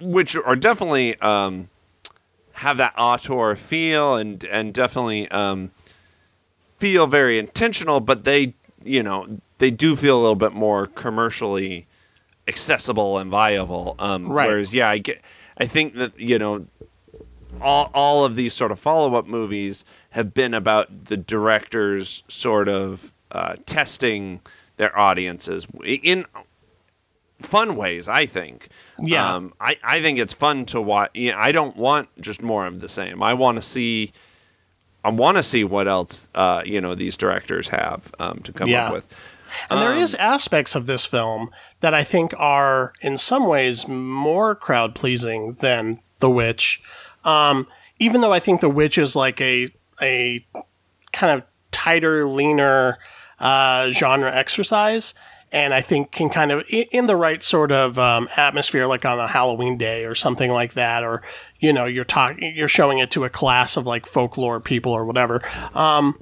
[0.00, 1.68] which are definitely um,
[2.54, 5.70] have that auteur feel and and definitely um,
[6.78, 11.86] feel very intentional, but they you know they do feel a little bit more commercially
[12.48, 13.94] accessible and viable.
[13.98, 14.48] Um, Right.
[14.48, 15.20] Whereas, yeah, I get.
[15.56, 16.66] I think that you know
[17.60, 22.68] all all of these sort of follow up movies have been about the directors sort
[22.68, 24.40] of uh, testing
[24.76, 26.24] their audiences in
[27.40, 28.08] fun ways.
[28.08, 28.68] I think.
[29.00, 29.34] Yeah.
[29.34, 31.10] Um, I I think it's fun to watch.
[31.14, 33.22] You know, I don't want just more of the same.
[33.22, 34.12] I want to see.
[35.04, 38.68] I want to see what else uh, you know these directors have um, to come
[38.68, 38.86] Yeah.
[38.88, 39.06] up with.
[39.68, 41.50] And there is Um, aspects of this film
[41.80, 46.80] that I think are, in some ways, more crowd pleasing than The Witch.
[47.24, 47.66] Um,
[47.98, 49.68] even though I think The Witch is like a
[50.00, 50.46] a
[51.12, 52.98] kind of tighter, leaner
[53.40, 55.14] uh, genre exercise,
[55.52, 59.18] and I think can kind of in the right sort of um, atmosphere, like on
[59.18, 61.22] a Halloween day or something like that, or
[61.58, 65.04] you know, you're talking, you're showing it to a class of like folklore people or
[65.04, 65.40] whatever.
[65.74, 66.20] Um,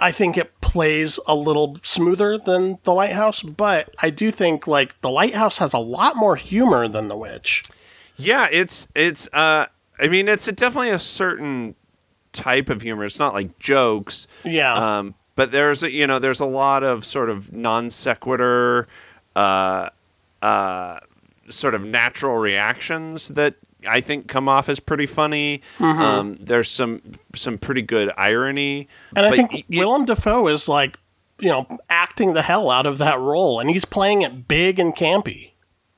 [0.00, 5.00] I think it plays a little smoother than The Lighthouse, but I do think like
[5.00, 7.64] The Lighthouse has a lot more humor than The Witch.
[8.16, 9.28] Yeah, it's it's.
[9.32, 9.66] Uh,
[9.98, 11.74] I mean, it's a, definitely a certain
[12.32, 13.04] type of humor.
[13.04, 14.26] It's not like jokes.
[14.44, 14.98] Yeah.
[14.98, 18.86] Um, but there's a, you know there's a lot of sort of non sequitur,
[19.36, 19.90] uh,
[20.42, 20.98] uh,
[21.48, 23.54] sort of natural reactions that
[23.86, 25.62] I think come off as pretty funny.
[25.78, 26.00] Mm-hmm.
[26.00, 27.02] Um, there's some
[27.34, 28.88] some pretty good irony.
[29.16, 30.98] And I think Willem Dafoe is like,
[31.38, 34.94] you know, acting the hell out of that role, and he's playing it big and
[34.94, 35.52] campy.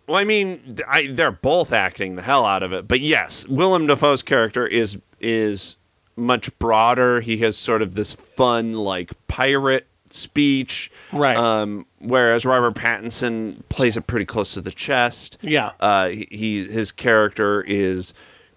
[0.07, 2.87] Well, I mean, I, they're both acting the hell out of it.
[2.87, 5.77] But yes, Willem Dafoe's character is is
[6.17, 7.21] much broader.
[7.21, 11.37] He has sort of this fun, like pirate speech, Right.
[11.37, 15.37] Um, whereas Robert Pattinson plays it pretty close to the chest.
[15.43, 15.73] Yeah.
[15.79, 18.15] Uh, he, he his character is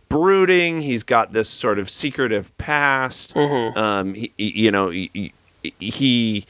[0.08, 0.82] brooding.
[0.82, 3.36] He's got this sort of secretive past.
[3.36, 5.34] Um, he, he- you know, he,
[5.80, 6.46] he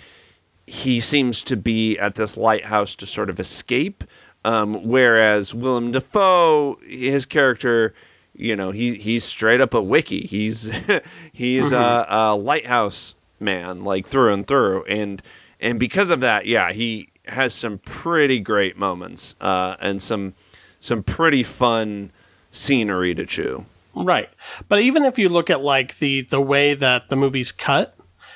[0.67, 4.03] he seems to be at this lighthouse to sort of escape.
[4.45, 7.93] Um, whereas Willem Dafoe, his character,
[8.39, 10.25] you know, he he's straight up a wickie.
[10.25, 10.71] He's
[11.33, 15.21] he's a, a lighthouse man, like through and through, and
[15.59, 20.33] and because of that, yeah, he has some pretty great moments uh, and some
[20.79, 22.11] some pretty fun
[22.49, 23.65] scenery to chew.
[23.93, 24.29] Right.
[24.67, 27.95] But even if you look at like the the way that the movie's cut,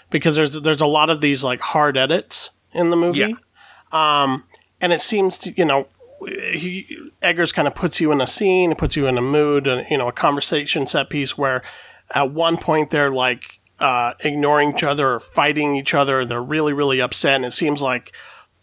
[0.10, 3.20] because there's there's a lot of these like hard edits in the movie.
[3.20, 3.34] Yeah.
[3.92, 4.44] Um,
[4.82, 5.88] and it seems to you know
[6.26, 9.86] he Eggers kind of puts you in a scene, puts you in a mood, and
[9.90, 11.64] you know a conversation set piece where
[12.14, 16.26] at one point they're like uh, ignoring each other or fighting each other.
[16.26, 18.16] They're really really upset, and it seems like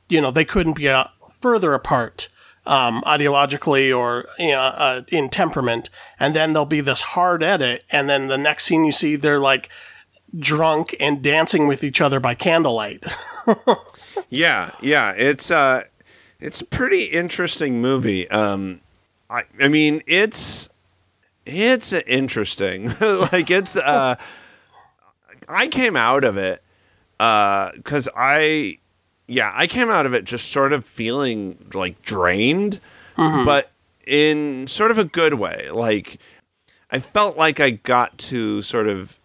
[0.09, 1.05] you know they couldn't be uh,
[1.40, 2.29] further apart
[2.66, 5.90] um, ideologically or you know, uh, in temperament.
[6.18, 9.40] And then there'll be this hard edit, and then the next scene you see they're
[9.40, 9.68] like
[10.38, 13.05] drunk and dancing with each other by candlelight.
[14.31, 15.85] Yeah, yeah, it's uh,
[16.40, 18.29] it's a pretty interesting movie.
[18.31, 18.81] Um,
[19.29, 20.68] I, I mean, it's
[21.46, 22.88] it's interesting.
[23.00, 24.16] like it's uh,
[25.48, 26.62] I came out of it
[27.18, 28.79] uh, because I,
[29.26, 32.81] yeah, I came out of it just sort of feeling like drained,
[33.44, 33.70] but
[34.07, 35.68] in sort of a good way.
[35.70, 36.18] Like
[36.90, 39.18] I felt like I got to sort of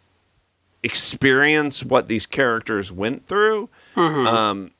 [0.84, 3.70] experience what these characters went through.
[4.28, 4.72] Um,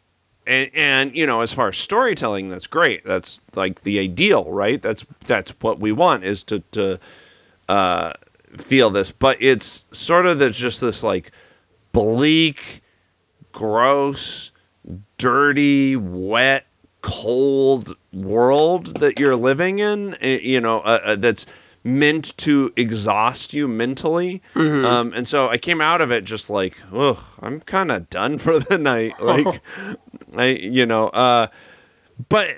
[0.48, 3.04] and, and you know, as far as storytelling, that's great.
[3.06, 4.82] That's like the ideal, right?
[4.82, 7.00] That's that's what we want is to to
[7.70, 8.14] uh,
[8.58, 9.12] feel this.
[9.12, 11.32] But it's sort of the, just this like
[11.92, 12.82] bleak,
[13.52, 14.52] gross,
[15.18, 16.66] dirty, wet,
[17.02, 20.16] cold world that you're living in.
[20.22, 21.46] eh, You know, uh, uh, that's
[21.84, 24.42] meant to exhaust you mentally.
[24.56, 28.40] Um, and so I came out of it just like, ugh, I'm kind of done
[28.40, 29.22] for the night.
[29.22, 29.62] Like,
[30.42, 31.48] I, you know, uh,
[32.30, 32.50] but,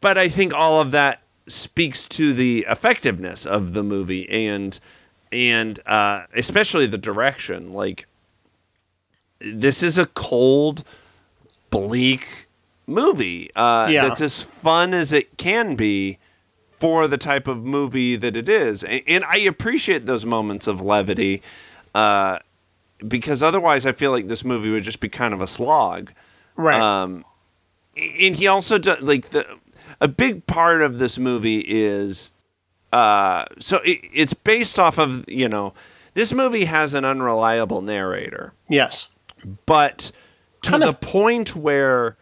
[0.00, 4.78] but I think all of that speaks to the effectiveness of the movie and,
[5.32, 7.72] and, uh, especially the direction.
[7.72, 8.06] Like,
[9.40, 10.84] this is a cold,
[11.70, 12.46] bleak
[12.86, 13.50] movie.
[13.54, 14.08] Uh, Yeah.
[14.08, 16.18] That's as fun as it can be
[16.70, 18.84] for the type of movie that it is.
[18.84, 21.42] A- And I appreciate those moments of levity
[21.94, 22.38] uh,
[23.06, 26.12] because otherwise I feel like this movie would just be kind of a slog.
[26.56, 26.80] Right.
[26.80, 27.24] Um,
[27.96, 29.46] and he also does like the
[30.00, 32.32] a big part of this movie is
[32.92, 35.74] uh, so it, it's based off of you know
[36.14, 39.08] this movie has an unreliable narrator yes.
[39.66, 40.12] but
[40.62, 42.16] to kind the of point where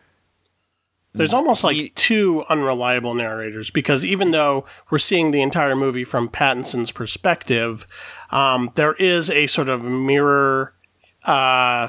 [1.15, 6.05] there's almost like he- two unreliable narrators because even though we're seeing the entire movie
[6.05, 7.87] from Pattinson's perspective,
[8.31, 10.73] um, there is a sort of mirror
[11.25, 11.89] uh,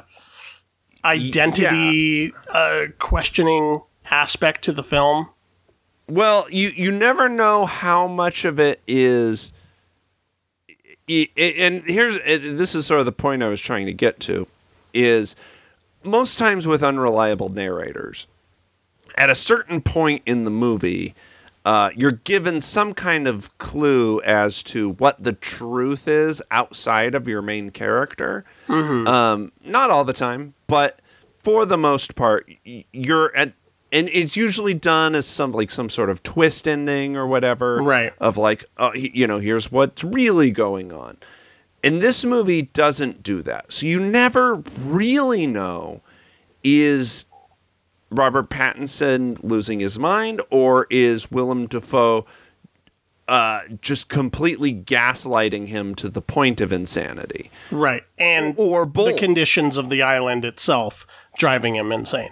[1.05, 5.29] identity uh, questioning aspect to the film.
[6.07, 9.53] Well, you you never know how much of it is.
[11.07, 14.47] And here's this is sort of the point I was trying to get to,
[14.93, 15.35] is
[16.03, 18.27] most times with unreliable narrators,
[19.17, 21.13] at a certain point in the movie,
[21.65, 27.27] uh, you're given some kind of clue as to what the truth is outside of
[27.27, 28.43] your main character.
[28.69, 30.99] Um, not all the time, but
[31.39, 33.53] for the most part, you're at,
[33.91, 38.11] and it's usually done as some like some sort of twist ending or whatever, Right.
[38.19, 41.17] Of like, uh, you know, here's what's really going on.
[41.83, 46.01] And this movie doesn't do that, so you never really know
[46.63, 47.25] is
[48.17, 52.25] Robert Pattinson losing his mind, or is Willem Dafoe
[53.27, 57.49] uh, just completely gaslighting him to the point of insanity?
[57.71, 58.03] Right.
[58.17, 61.05] And Or the conditions of the island itself
[61.37, 62.31] driving him insane.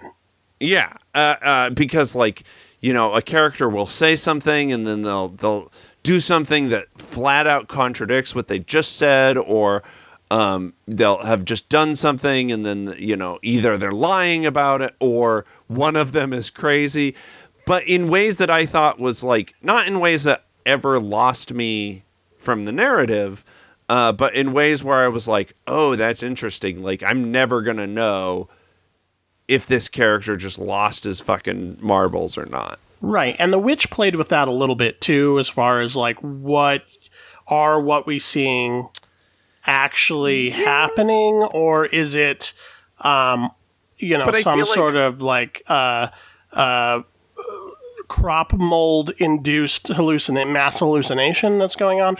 [0.60, 2.44] Yeah, uh, uh, because like
[2.82, 5.72] you know, a character will say something and then they'll they'll
[6.02, 9.82] do something that flat out contradicts what they just said, or
[10.32, 14.94] um, they'll have just done something and then you know either they're lying about it
[14.98, 17.14] or one of them is crazy,
[17.66, 22.04] but in ways that I thought was like not in ways that ever lost me
[22.38, 23.44] from the narrative.
[23.88, 27.86] Uh, but in ways where I was like, "Oh, that's interesting." Like, I'm never gonna
[27.86, 28.48] know
[29.48, 32.78] if this character just lost his fucking marbles or not.
[33.02, 33.36] Right.
[33.38, 36.84] And The Witch played with that a little bit too, as far as like what
[37.48, 38.88] are what we seeing
[39.66, 42.52] actually happening, or is it,
[43.00, 43.50] um,
[43.98, 46.08] you know, some like- sort of like uh,
[46.52, 47.02] uh,
[48.08, 52.16] crop mold induced hallucinate mass hallucination that's going on?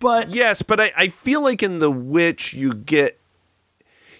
[0.00, 3.20] But Yes, but I, I feel like in The Witch, you get,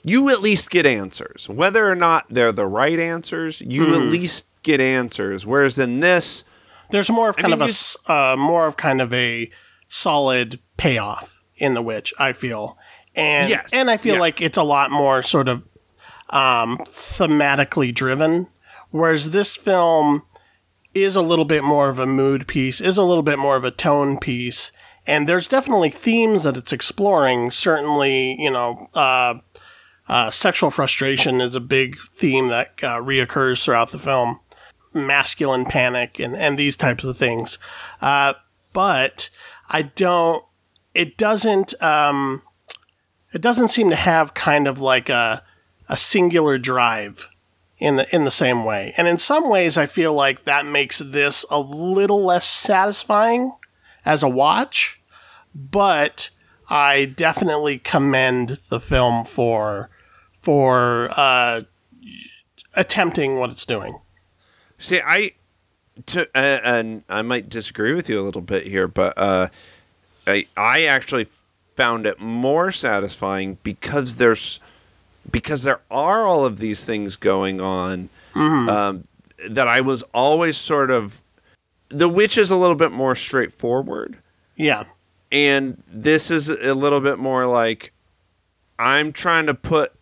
[0.04, 1.48] you at least get answers.
[1.48, 5.44] Whether or not they're the right answers, you at least get answers.
[5.44, 6.44] Whereas in this,
[6.90, 7.76] there's more of kind mean, of
[8.08, 9.50] a uh, more of kind of a
[9.88, 12.78] solid payoff in the witch i feel.
[13.14, 14.20] And Yes, and i feel yeah.
[14.20, 15.62] like it's a lot more sort of
[16.30, 18.48] um, thematically driven.
[18.90, 20.22] Whereas this film
[20.94, 23.64] is a little bit more of a mood piece is a little bit more of
[23.64, 24.72] a tone piece.
[25.06, 27.50] And there's definitely themes that it's exploring.
[27.50, 29.34] Certainly you know uh,
[30.08, 34.40] uh, sexual frustration is a big theme that uh, reoccurs throughout the film.
[34.94, 37.58] Masculine panic and, and these types of things.
[38.00, 38.32] Uh,
[38.72, 39.28] but
[39.68, 40.44] I don't,
[40.94, 42.42] it doesn't, um,
[43.32, 45.42] it doesn't seem to have kind of like a,
[45.88, 47.28] a singular drive
[47.78, 48.94] in the, in the same way.
[48.96, 53.52] And in some ways, I feel like that makes this a little less satisfying
[54.04, 55.00] as a watch,
[55.54, 56.30] but
[56.68, 59.90] I definitely commend the film for,
[60.38, 61.62] for, uh,
[62.74, 63.98] attempting what it's doing.
[64.78, 65.32] see, I,
[66.06, 69.48] to, uh, and I might disagree with you a little bit here, but uh,
[70.28, 71.26] I, I actually
[71.76, 74.60] found it more satisfying because there's,
[75.30, 79.02] because there are all of these things going on um,
[79.48, 81.22] that I was always sort of.
[81.88, 84.18] The witch is a little bit more straightforward,
[84.56, 84.84] Yeah.
[85.32, 87.92] and this is a little bit more like
[88.78, 89.92] I'm trying to put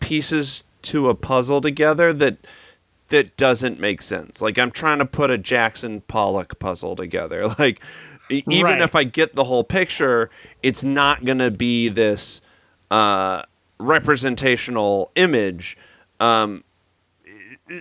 [0.00, 2.38] pieces to a puzzle together that
[3.10, 4.42] that doesn't make sense.
[4.42, 7.48] Like I'm trying to put a Jackson Pollock puzzle together.
[7.58, 7.80] Like
[8.30, 8.80] even Right.
[8.80, 10.30] if I get the whole picture,
[10.62, 12.40] it's not going to be this
[12.90, 13.42] uh,
[13.78, 15.76] representational image.
[16.20, 16.64] Um,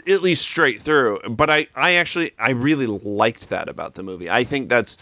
[0.08, 1.20] at least straight through.
[1.30, 4.30] But I, I actually, I really liked that about the movie.
[4.30, 4.98] I think that's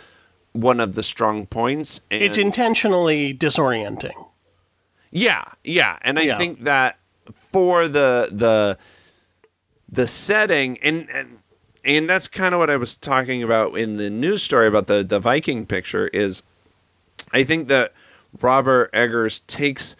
[0.53, 1.99] one of the strong points.
[2.09, 4.29] It's intentionally disorienting.
[5.11, 6.37] yeah, yeah, and I Yeah.
[6.37, 6.97] think that
[7.33, 8.77] for the the
[9.91, 11.39] the setting and and
[11.87, 15.03] and that's kind of what I was talking about in the news story about the
[15.03, 16.43] the Viking picture is
[17.31, 17.93] I think that
[18.41, 19.95] Robert Eggers takes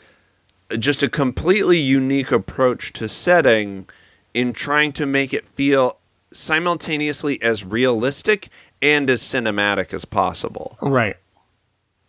[0.77, 3.87] just a completely unique approach to setting
[4.33, 5.97] in trying to make it feel
[6.31, 8.49] simultaneously as realistic
[8.81, 10.77] and as cinematic as possible.
[10.81, 11.15] Right.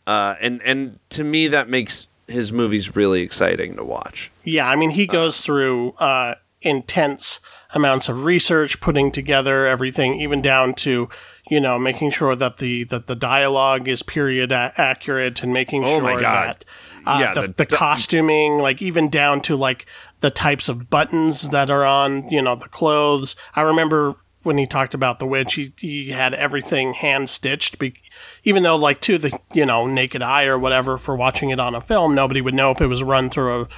[0.07, 4.31] Uh, and and to me that makes his movies really exciting to watch.
[4.45, 7.41] Yeah, I mean, he goes through uh, intense
[7.75, 11.09] amounts of research, putting together everything, even down to,
[11.49, 15.85] you know, making sure that the that the dialogue is period a- accurate and making
[15.85, 16.65] Oh sure that
[17.07, 19.87] uh, Yeah, the, the the, costuming, like even down to like
[20.21, 23.37] the types of buttons that are on, you know, the clothes.
[23.55, 28.01] I remember when he talked about the witch, he, he had everything hand stitched, be-
[28.45, 31.75] even though like to the you know naked eye or whatever for watching it on
[31.75, 33.69] a film, nobody would know if it was run through a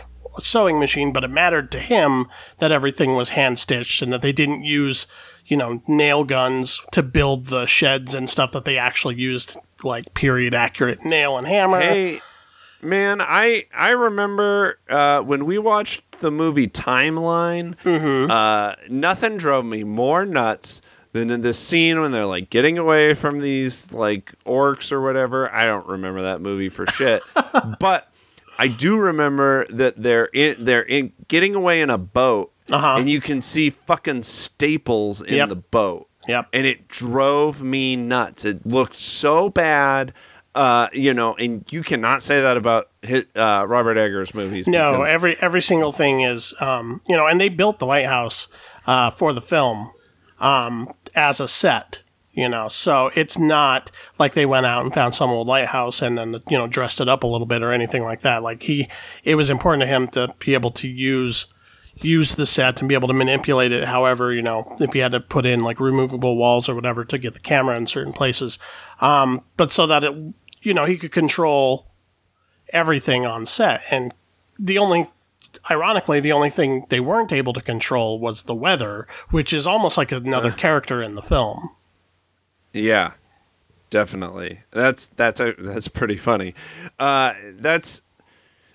[0.43, 2.27] sewing machine, but it mattered to him
[2.59, 5.07] that everything was hand stitched and that they didn't use,
[5.47, 10.13] you know, nail guns to build the sheds and stuff that they actually used like
[10.15, 11.81] period accurate nail and hammer.
[11.81, 12.21] Hey,
[12.83, 17.75] man, I I remember uh, when we watched the movie Timeline.
[18.31, 23.15] Uh, nothing drove me more nuts than in this scene when they're like getting away
[23.15, 25.53] from these like orcs or whatever.
[25.53, 27.23] I don't remember that movie for shit,
[27.81, 28.10] but
[28.61, 32.97] I do remember that they're in they're in getting away in a boat, Uh-huh.
[32.99, 35.49] and you can see fucking staples in Yep.
[35.49, 36.49] the boat Yep.
[36.53, 38.45] and it drove me nuts.
[38.45, 40.13] It looked so bad,
[40.55, 44.67] uh, you know, and you cannot say that about hit, uh, Robert Eggers movies.
[44.69, 48.49] No, every every single thing is, um, you know, and they built the lighthouse
[48.87, 49.91] uh, for the film
[50.39, 52.03] um, as a set,
[52.33, 56.17] you know, so it's not like they went out and found some old lighthouse and
[56.17, 58.43] then you know dressed it up a little bit or anything like that.
[58.43, 58.89] Like he,
[59.25, 61.47] it was important to him to be able to use
[61.97, 65.13] use the set and be able to manipulate it however you know if he had
[65.13, 68.59] to put in like removable walls or whatever to get the camera in certain places.
[69.01, 70.15] Um, but so that it
[70.63, 71.89] you know he could control
[72.73, 73.83] everything on set.
[73.91, 74.15] And
[74.59, 75.09] the only
[75.69, 79.99] ironically the only thing they weren't able to control was the weather which is almost
[79.99, 81.71] like another character in the film
[82.73, 83.13] yeah,
[83.91, 84.61] definitely.
[84.71, 86.55] That's that's a, that's pretty funny.
[86.99, 88.03] Uh, that's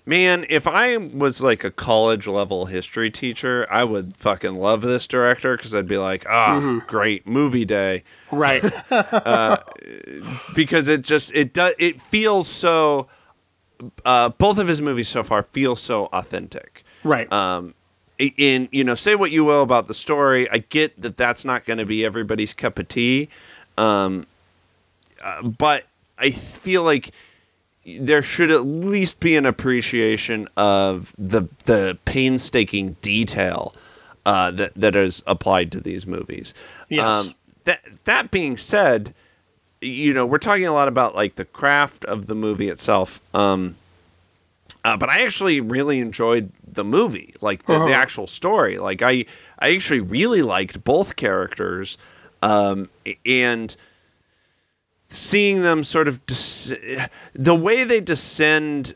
[0.04, 0.44] man.
[0.48, 5.56] If I was like a college level history teacher, I would fucking love this director
[5.56, 8.04] because I'd be like, ah, great movie day.
[8.30, 8.62] right
[10.54, 13.08] because it just it does it feels so
[14.04, 17.74] uh, both of his movies so far feel so authentic right um
[18.18, 21.64] in you know say what you will about the story i get that that's not
[21.66, 23.28] going to be everybody's cup of tea
[23.78, 24.26] um
[25.22, 25.84] uh, but
[26.18, 27.10] i feel like
[27.98, 33.74] there should at least be an appreciation of the the painstaking detail
[34.24, 36.52] uh, that that is applied to these movies.
[36.88, 37.30] Yes.
[37.64, 39.14] that that being said,
[39.80, 43.20] you know we're talking a lot about like the craft of the movie itself.
[43.32, 43.76] Um,
[44.84, 48.78] uh, but I actually really enjoyed the movie, like the, the actual story.
[48.78, 49.24] Like I,
[49.58, 51.98] I actually really liked both characters,
[52.42, 52.88] um,
[53.24, 53.76] and
[55.06, 58.94] seeing them sort of des- the way they descend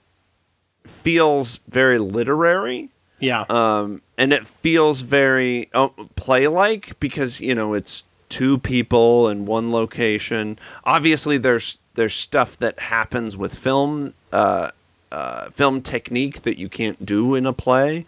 [0.84, 2.91] feels very literary.
[3.18, 3.45] Yeah.
[3.49, 9.72] Um, and it feels very uh, play-like because you know it's two people in one
[9.72, 10.59] location.
[10.84, 14.70] Obviously, there's there's stuff that happens with film uh,
[15.12, 18.07] uh, film technique that you can't do in a play,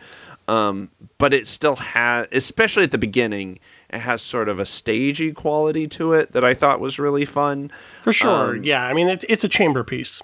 [0.48, 3.58] um, but it still has, especially at the beginning,
[3.92, 7.70] it has sort of a stagey quality to it that I thought was really fun.
[8.00, 8.84] for sure um, yeah.
[8.86, 10.22] I mean it, it's a chamber piece.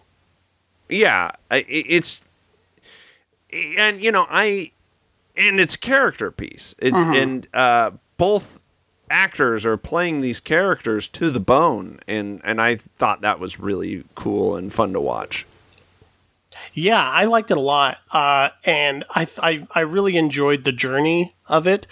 [0.88, 2.22] Yeah I- i- it's
[3.78, 4.70] and you know i
[5.36, 6.74] and it's character piece.
[6.78, 8.60] It's and uh both
[9.10, 14.04] actors are playing these characters to the bone and and i thought that was really
[14.14, 15.46] cool and fun to watch.
[16.74, 21.34] Yeah, I liked it a lot, uh, and I, I I really enjoyed the journey
[21.46, 21.86] of it.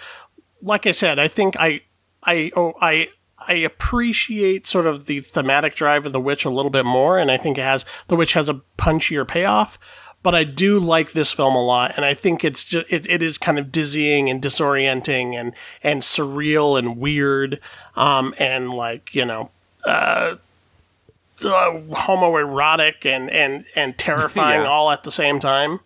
[0.61, 1.81] Like I said, I think I
[2.23, 6.71] I oh, I I appreciate sort of the thematic drive of the witch a little
[6.71, 9.77] bit more, and I think it has the witch has a punchier payoff.
[10.23, 13.21] But I do like this film a lot, and I think it's just it, it
[13.21, 15.53] is kind of dizzying and disorienting and
[15.83, 17.59] and surreal and weird,
[17.95, 19.51] um, and like you know
[19.85, 20.35] uh,
[21.39, 24.67] homoerotic and and and terrifying Yeah.
[24.67, 25.79] all at the same time.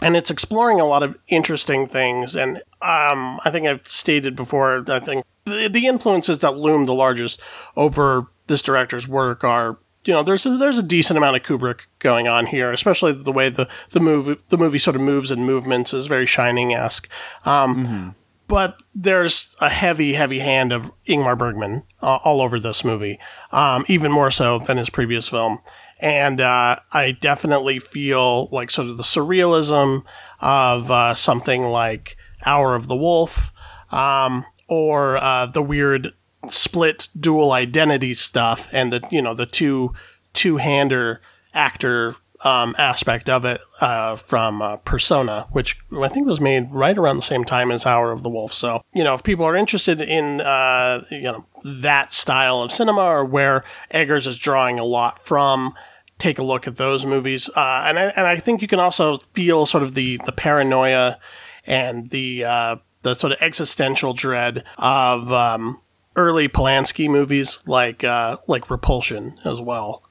[0.00, 2.36] And it's exploring a lot of interesting things.
[2.36, 4.84] And um, I think I've stated before.
[4.88, 7.40] I think the, the influences that loom the largest
[7.76, 11.80] over this director's work are, you know, there's a, there's a decent amount of Kubrick
[11.98, 15.44] going on here, especially the way the the movie the movie sort of moves and
[15.44, 17.10] movements is very Shining esque.
[17.44, 18.14] Um,
[18.48, 23.18] but there's a heavy, heavy hand of Ingmar Bergman uh, all over this movie,
[23.52, 25.58] um, even more so than his previous film.
[26.00, 30.04] And uh, I definitely feel like sort of the surrealism
[30.40, 33.52] of uh, something like Hour of the Wolf
[33.90, 36.12] um, or uh, the weird
[36.50, 39.92] split dual identity stuff and the you know the two
[40.32, 41.20] two hander
[41.52, 46.96] actor um, aspect of it uh, from uh, Persona, which I think was made right
[46.96, 48.52] around the same time as Hour of the Wolf.
[48.52, 53.02] So, you know, if people are interested in, uh, you know, that style of cinema
[53.02, 55.74] or where Eggers is drawing a lot from,
[56.18, 57.48] take a look at those movies.
[57.48, 61.18] Uh, and, I, and I think you can also feel sort of the, the paranoia
[61.66, 65.80] and the, uh, the sort of existential dread of um,
[66.16, 70.02] early Polanski movies like uh, like Repulsion as well.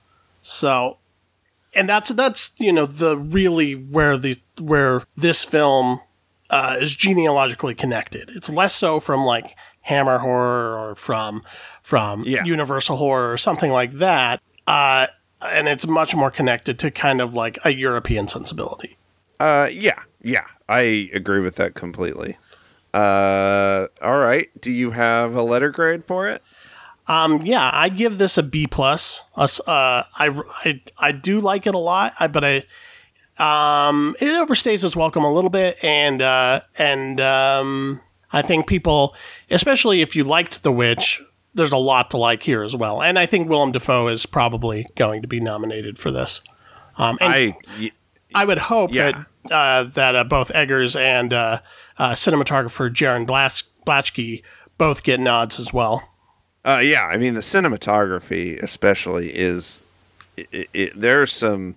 [0.41, 0.97] So
[1.75, 5.99] and that's that's you know the really where the where this film
[6.49, 8.31] uh, is genealogically connected.
[8.33, 11.43] It's less so from like Hammer horror or from
[11.83, 12.43] from Yeah.
[12.45, 14.41] Universal horror or something like that.
[14.65, 15.07] Uh,
[15.41, 18.97] and it's much more connected to kind of like a European sensibility.
[19.39, 22.37] Uh, yeah, yeah, I agree with that completely.
[22.93, 24.49] Uh, all right.
[24.59, 26.41] Do you have a letter grade for it?
[27.07, 29.21] Um, yeah, I give this a B plus.
[29.35, 32.55] Uh, I, I I do like it a lot, I, but I
[33.39, 38.01] um it overstays its welcome a little bit, and uh, and um,
[38.33, 39.15] I think people,
[39.49, 41.21] especially if you liked The Witch,
[41.57, 44.85] there's a lot to like here as well, and I think Willem Dafoe is probably
[44.95, 46.41] going to be nominated for this.
[46.97, 47.91] Um, and I y-
[48.33, 49.11] I would hope Yeah.
[49.45, 51.59] that uh, that uh, both Eggers and uh,
[51.97, 54.41] uh, cinematographer Jarin Blas- Blaschke
[54.77, 56.09] both get nods as well.
[56.65, 59.83] Uh, yeah, I mean the cinematography, especially, is
[60.35, 61.75] it, it, there's some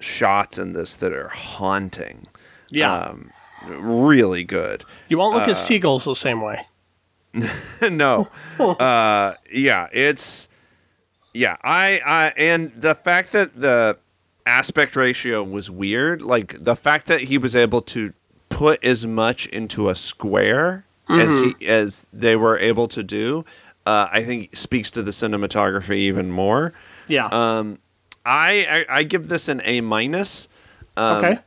[0.00, 2.26] shots in this that are haunting.
[2.70, 3.30] Yeah, Um,
[3.64, 4.84] really good.
[5.08, 6.66] you won't uh, look at seagulls the same way.
[7.90, 8.28] no,
[8.58, 10.48] uh, yeah, it's
[11.32, 11.56] yeah.
[11.62, 13.98] I, I and the fact that the
[14.46, 18.12] aspect ratio was weird, like the fact that he was able to
[18.48, 23.44] put as much into a square as he as they were able to do,
[23.86, 26.72] uh, I think speaks to the cinematography even more.
[27.08, 27.26] Yeah.
[27.26, 27.78] Um,
[28.24, 30.48] I, I I give this an A minus.
[30.96, 31.38] Um, okay.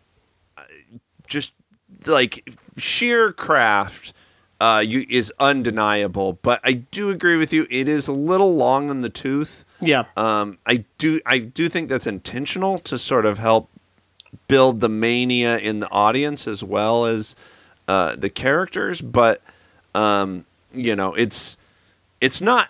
[1.27, 1.53] Just
[2.05, 4.13] like sheer craft
[4.59, 7.67] uh, you, is undeniable, but I do agree with you.
[7.69, 9.65] It is a little long in the tooth.
[9.81, 10.05] Yeah.
[10.15, 13.69] Um, I do I do think that's intentional to sort of help
[14.47, 17.35] build the mania in the audience as well as
[17.87, 19.41] uh, the characters, but
[19.93, 21.57] um, you know it's
[22.21, 22.69] it's not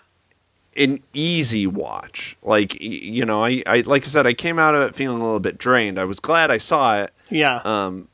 [0.76, 2.36] an easy watch.
[2.42, 5.24] Like you know, I, I like I said, I came out of it feeling a
[5.24, 5.98] little bit drained.
[5.98, 7.60] I was glad I saw it, yeah.
[7.64, 8.08] um,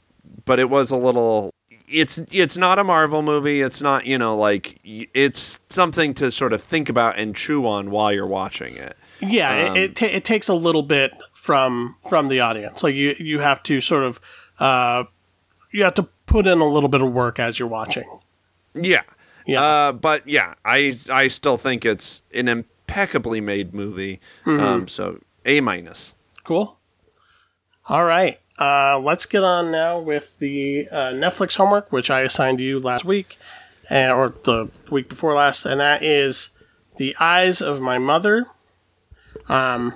[0.44, 1.52] but it was a little.
[1.88, 3.60] It's it's not a Marvel movie.
[3.60, 7.90] It's not you know like it's something to sort of think about and chew on
[7.90, 8.96] while you're watching it.
[9.20, 9.68] yeah.
[9.68, 12.82] um, it it, ta- it takes a little bit from from the audience.
[12.82, 14.20] Like you you have to sort of
[14.58, 15.04] uh,
[15.70, 18.04] you have to put in a little bit of work as you're watching.
[18.74, 19.02] Yeah.
[19.46, 19.62] Yeah.
[19.62, 24.20] Uh, but yeah, I I still think it's an impeccably made movie.
[24.44, 24.62] Mm-hmm.
[24.62, 26.14] Um, so A minus.
[26.44, 26.78] Cool.
[27.88, 28.38] All right.
[28.58, 32.78] Uh, let's get on now with the uh, Netflix homework, which I assigned to you
[32.78, 33.38] last week,
[33.90, 36.50] uh, or the week before last, and that is
[36.96, 38.44] The Eyes of My Mother.
[39.48, 39.94] Um,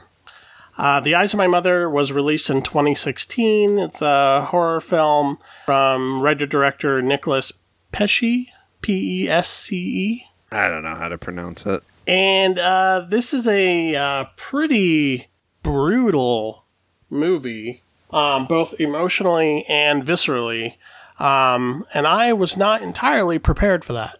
[0.78, 3.78] uh, the Eyes of My Mother was released in 2016.
[3.78, 7.52] It's a horror film from writer director Nicolas
[7.92, 8.50] Pesce,
[8.82, 10.24] P E S C E.
[10.52, 11.82] I don't know how to pronounce it.
[12.06, 15.28] And uh, this is a uh, pretty
[15.62, 16.66] brutal
[17.10, 20.76] movie, um, both emotionally and viscerally.
[21.18, 24.18] Um, and I was not entirely prepared for that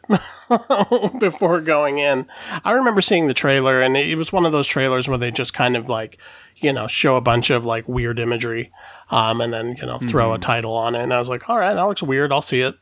[1.20, 2.26] before going in.
[2.64, 5.53] I remember seeing the trailer, and it was one of those trailers where they just
[5.53, 6.18] kind of like,
[6.57, 8.72] you know, show a bunch of like weird imagery,
[9.11, 11.03] um, and then you know throw a title on it.
[11.03, 12.32] And I was like, all right, that looks weird.
[12.32, 12.76] I'll see it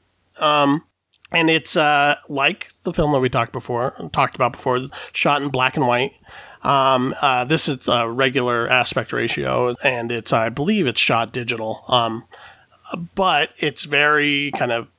[1.35, 4.81] and it's uh, like the film that we talked before, talked about before,
[5.13, 6.13] shot in black and white.
[6.65, 11.85] Um, uh, this is a regular aspect ratio, and it's I believe it's shot digital.
[11.89, 12.25] Um,
[13.15, 14.91] but it's very kind of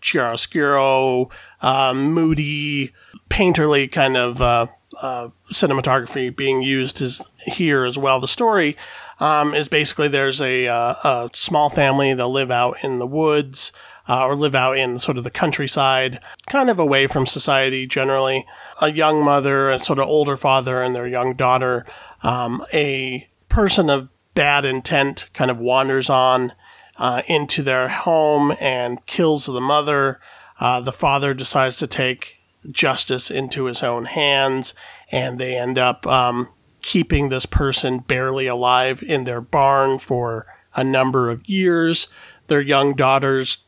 [0.00, 1.30] chiaroscuro,
[1.62, 2.92] um, moody,
[3.30, 4.66] painterly kind of uh,
[5.00, 8.20] uh, cinematography being used as here as well.
[8.20, 8.76] The story
[9.20, 13.72] um, is basically there's a, uh, a small family that live out in the woods
[14.08, 18.46] uh, or live out in sort of the countryside, kind of away from society generally.
[18.80, 21.86] A young mother, a sort of older father, and their young daughter.
[22.22, 26.52] Um, a person of bad intent kind of wanders on
[26.96, 30.18] uh, into their home and kills the mother.
[30.60, 32.38] Uh, the father decides to take
[32.70, 34.74] justice into his own hands,
[35.10, 36.48] and they end up um,
[36.80, 42.08] keeping this person barely alive in their barn for a number of years.
[42.46, 43.58] Their young daughter's,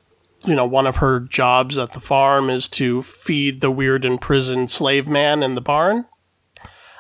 [0.45, 4.71] you know, one of her jobs at the farm is to feed the weird imprisoned
[4.71, 6.07] slave man in the barn.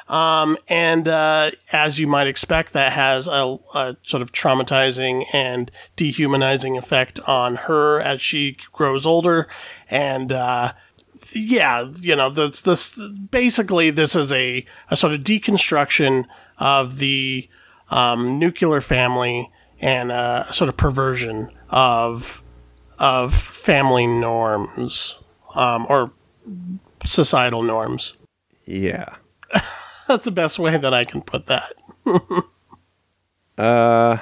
[0.07, 5.71] Um, and uh, as you might expect, that has a, a, sort of traumatizing and
[5.97, 9.49] dehumanizing effect on her as she grows older.
[9.91, 10.75] And uh,
[11.33, 16.27] yeah, you know, this, this basically this is a, a sort of deconstruction
[16.59, 17.49] of the
[17.91, 22.44] um, nuclear family and a sort of perversion of
[22.99, 25.19] of family norms
[25.55, 26.13] um, or
[27.05, 28.17] societal norms.
[28.65, 29.17] Yeah.
[30.09, 31.73] That's the best way that I can put that.
[33.59, 34.19] uh,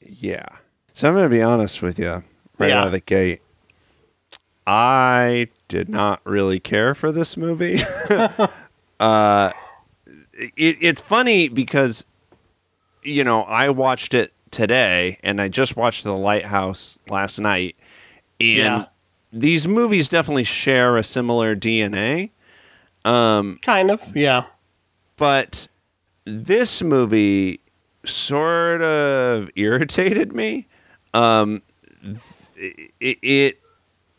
[0.00, 0.46] yeah.
[0.94, 2.22] So I'm going to be honest with you
[2.58, 2.80] right Yeah.
[2.80, 3.42] out of the gate.
[4.66, 7.80] I did not really care for this movie.
[9.00, 9.52] uh,
[10.32, 12.04] it, it's funny because,
[13.02, 17.76] you know, I watched it today and I just watched The Lighthouse last night.
[18.40, 18.84] And Yeah.
[19.32, 22.30] these movies definitely share a similar DNA.
[23.04, 24.44] Kind of, yeah.
[25.16, 25.68] but
[26.24, 27.60] this movie
[28.04, 30.66] sort of irritated me.
[31.14, 31.62] Um,
[32.56, 33.60] it, it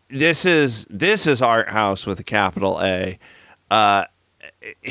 [0.10, 3.20] this is this is art house with a capital A.
[3.70, 4.06] Uh,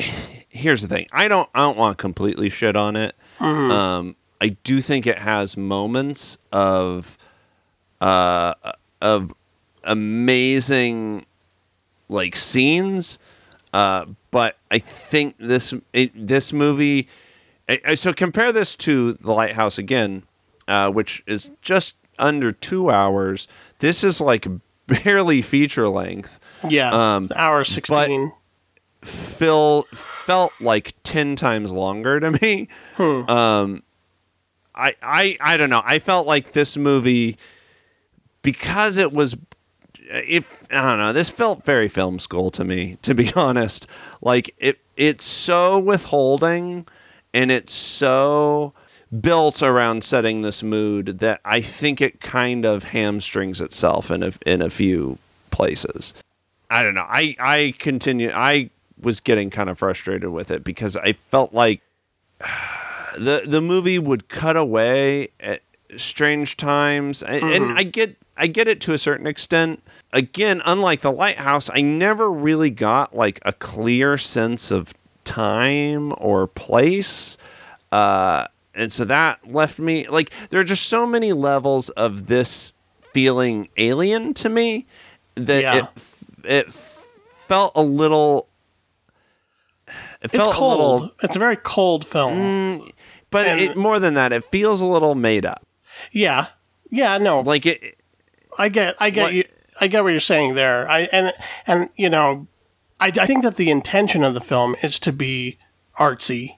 [0.49, 3.15] here's the thing: I don't I don't want completely shit on it.
[3.39, 7.17] Um, I do think it has moments of
[8.01, 8.53] uh,
[9.01, 9.33] of
[9.83, 11.25] amazing
[12.09, 13.19] like scenes
[13.73, 17.07] uh, but I think this it, this movie.
[17.69, 20.23] I- I- So compare this to The Lighthouse again,
[20.69, 23.47] uh, which is just under two hours.
[23.79, 24.47] This is like
[24.87, 26.39] barely feature length.
[26.67, 26.91] Yeah.
[27.15, 28.31] Um, hour 16.
[29.03, 32.69] Phil felt like ten times longer to me.
[32.97, 33.83] Um,
[34.73, 35.83] I I I don't know.
[35.85, 37.37] I felt like this movie
[38.47, 39.35] because it was
[40.09, 43.87] if I don't know, this felt very film school to me, to be honest.
[44.21, 46.87] Like it it's so withholding
[47.33, 48.71] and it's so
[49.19, 54.31] built around setting this mood that I think it kind of hamstrings itself in a
[54.45, 55.17] in a few
[55.51, 56.13] places.
[56.69, 57.05] I don't know.
[57.05, 61.81] I I continue I was getting kind of frustrated with it because I felt like
[63.17, 65.63] the the movie would cut away at
[65.97, 69.81] strange times and, and I get I get it to a certain extent.
[70.13, 76.47] Again, unlike the lighthouse, I never really got like a clear sense of time or
[76.47, 77.37] place.
[77.91, 82.71] Uh and so that left me like there are just so many levels of this
[83.13, 84.85] feeling alien to me
[85.35, 85.77] that Yeah.
[85.77, 85.87] it
[86.43, 86.73] it
[87.47, 88.47] felt a little
[89.87, 89.93] it
[90.25, 90.79] it's felt a cold.
[91.01, 91.23] little Mm.
[91.23, 92.91] It's a very cold film.
[93.29, 95.65] but it, more than that, it feels a little made up.
[96.11, 96.47] Yeah.
[96.89, 97.41] Yeah, no.
[97.41, 97.96] Like it,
[98.57, 99.43] I get, I get What- you.
[99.79, 100.89] I get what you're saying there.
[100.89, 101.31] I and
[101.67, 102.47] and you know,
[102.99, 105.59] I, I think that the intention of the film is to be
[105.99, 106.57] artsy,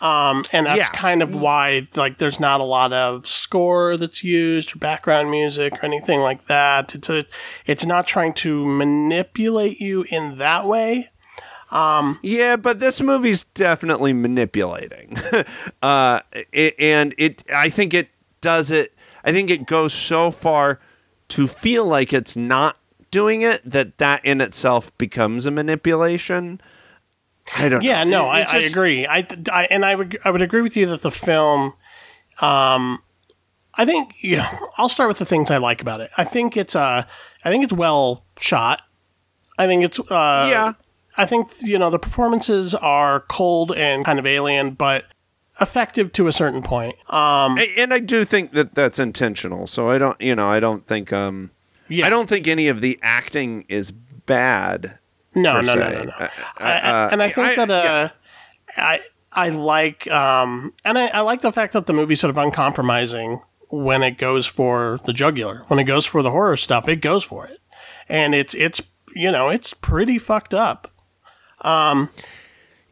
[0.00, 0.88] um, and that's Yeah.
[0.88, 5.74] kind of why like there's not a lot of score that's used or background music
[5.74, 6.94] or anything like that.
[6.94, 7.26] It's a,
[7.66, 11.10] it's not trying to manipulate you in that way.
[11.70, 15.18] Um, yeah, but this movie's definitely manipulating.
[15.82, 16.20] uh,
[16.52, 18.08] it, and it, I think it
[18.40, 18.94] does it.
[19.24, 20.80] I think it goes so far
[21.28, 22.76] to feel like it's not
[23.10, 26.60] doing it that that in itself becomes a manipulation.
[27.56, 27.82] I don't.
[27.82, 28.22] Yeah, know.
[28.22, 29.06] no, I, it's I agree.
[29.06, 31.74] I, I and I would I would agree with you that the film,
[32.40, 33.02] um,
[33.74, 36.10] I think you know, I'll start with the things I like about it.
[36.16, 37.04] I think it's uh,
[37.44, 38.82] I think it's well shot.
[39.58, 40.04] I think it's uh,
[40.50, 40.72] Yeah.
[41.16, 45.04] I think you know the performances are cold and kind of alien, but
[45.60, 46.94] effective to a certain point.
[47.12, 49.66] Um, and I do think that that's intentional.
[49.66, 51.50] So I don't, you know, I don't think, um,
[51.88, 54.98] yeah, I don't think any of the acting is bad.
[55.34, 56.10] No, no, no, no, no.
[56.18, 56.28] Uh,
[56.58, 58.08] I- uh, and I think I- that uh, yeah.
[58.76, 59.00] I
[59.32, 63.40] I like um, and I, I like the fact that the movie's sort of uncompromising
[63.68, 65.64] when it goes for the jugular.
[65.68, 67.60] When it goes for the horror stuff, it goes for it,
[68.08, 68.80] and it's it's
[69.14, 70.90] you know it's pretty fucked up.
[71.60, 72.08] Um,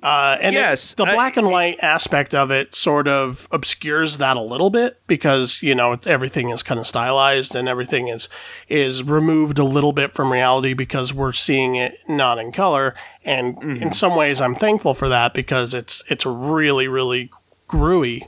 [0.05, 4.19] uh, and it- Yes, the I- black and white aspect of it sort of obscures
[4.19, 8.29] that a little bit because you know everything is kind of stylized and everything is
[8.69, 12.95] is removed a little bit from reality because we're seeing it not in color.
[13.25, 13.83] And Mm-hmm.
[13.83, 17.31] in some ways, I'm thankful for that because it's it's really really
[17.69, 18.23] gruey.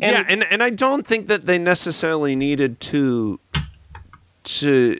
[0.00, 3.38] And yeah, and and I don't think that they necessarily needed to
[4.44, 4.98] to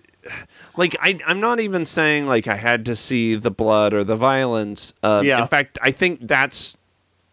[0.76, 4.16] like I I'm not even saying like I had to see the blood or the
[4.16, 4.92] violence.
[5.02, 5.42] Uh, Yeah.
[5.42, 6.76] In fact, I think that's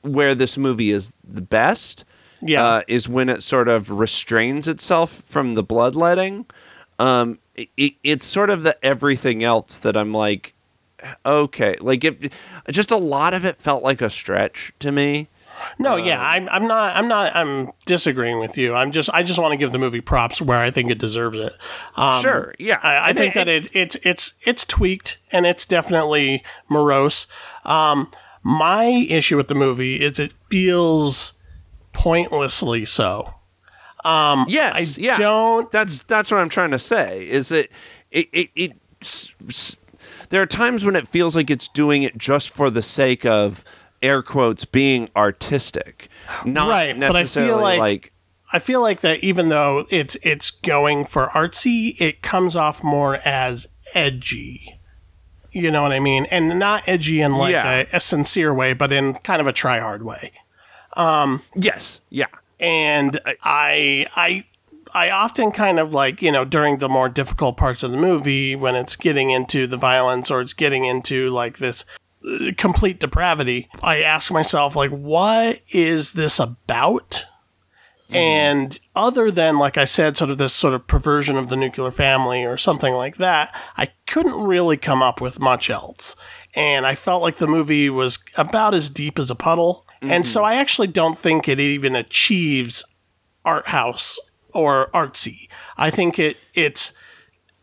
[0.01, 2.05] where this movie is the best.
[2.39, 2.63] Yeah.
[2.63, 6.45] uh, is when it sort of restrains itself from the bloodletting.
[6.99, 10.53] Um, it, it, it's sort of the everything else that I'm like,
[11.25, 11.75] okay.
[11.81, 12.31] Like it,
[12.69, 15.29] just a lot of it felt like a stretch to me.
[15.79, 18.73] No, yeah, I'm, I'm not, I'm not, I'm disagreeing with you.
[18.73, 21.37] I'm just, I just want to give the movie props where I think it deserves
[21.37, 21.53] it.
[21.95, 22.79] Um, Sure, yeah.
[22.83, 27.27] I, I think it- that it, it's, it's, it's tweaked and it's definitely morose.
[27.65, 28.11] Um,
[28.43, 31.33] my issue with the movie is it feels
[31.93, 33.33] pointlessly so.
[34.47, 35.17] Yes, I yeah.
[35.17, 37.27] don't- That's that's what I'm trying to say.
[37.27, 37.69] Is that
[38.11, 38.29] it?
[38.31, 38.49] It.
[38.55, 39.79] it s- s-
[40.29, 43.63] there are times when it feels like it's doing it just for the sake of
[44.01, 46.09] air quotes being artistic,
[46.45, 48.11] not Right, but I feel necessarily like- like
[48.53, 53.15] I feel like that even though it's it's going for artsy, it comes off more
[53.25, 54.79] as edgy.
[55.51, 56.25] You know what I mean?
[56.31, 57.85] And not edgy in like Yeah.
[57.91, 60.31] a, a sincere way, but in kind of a try hard way.
[60.93, 62.27] Um, yes, yeah.
[62.59, 64.45] And I I
[64.93, 68.55] I often kind of like, you know, during the more difficult parts of the movie
[68.55, 71.83] when it's getting into the violence or it's getting into like this
[72.57, 77.25] complete depravity, I ask myself like what is this about?
[78.09, 78.15] Mm-hmm.
[78.15, 81.91] And other than, like I said, sort of this sort of perversion of the nuclear
[81.91, 86.15] family or something like that, I couldn't really come up with much else.
[86.55, 89.85] And I felt like the movie was about as deep as a puddle.
[90.01, 90.47] And so mm-hmm.
[90.47, 92.83] I actually don't think it even achieves
[93.43, 94.19] art house
[94.53, 95.49] or artsy.
[95.77, 96.93] I think it it's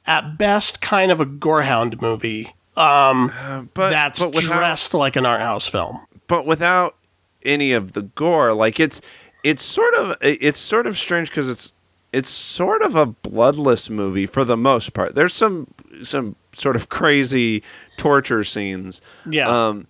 [0.07, 5.41] at best kind of a gorehound movie But that's but without, dressed like an art
[5.41, 6.07] house film.
[6.27, 6.97] but without
[7.45, 8.55] any of the gore.
[8.55, 9.01] Like it's
[9.43, 11.73] it's sort of it's sort of strange because it's
[12.13, 15.15] it's sort of a bloodless movie for the most part.
[15.15, 15.69] There's some
[16.03, 17.63] some sort of crazy
[17.97, 19.03] torture scenes.
[19.29, 19.49] Yeah.
[19.49, 19.87] Um,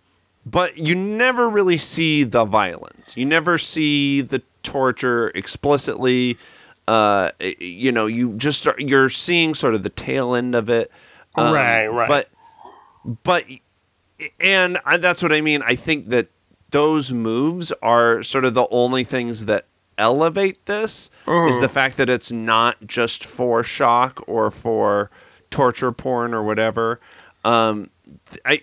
[0.47, 3.17] but you never really see the violence.
[3.17, 6.37] You never see the torture explicitly.
[6.87, 10.91] Uh, you know, you just start, you're seeing sort of the tail end of it.
[11.35, 12.09] Um, Right, right.
[12.09, 12.29] But
[13.05, 13.45] but
[14.41, 15.63] and I, that's what I mean.
[15.63, 16.29] I think that
[16.71, 22.11] those moves are sort of the only things that elevate this is the fact that
[22.11, 25.11] it's not just for shock or for
[25.51, 27.01] torture porn or whatever.
[27.45, 27.91] Um,
[28.45, 28.61] I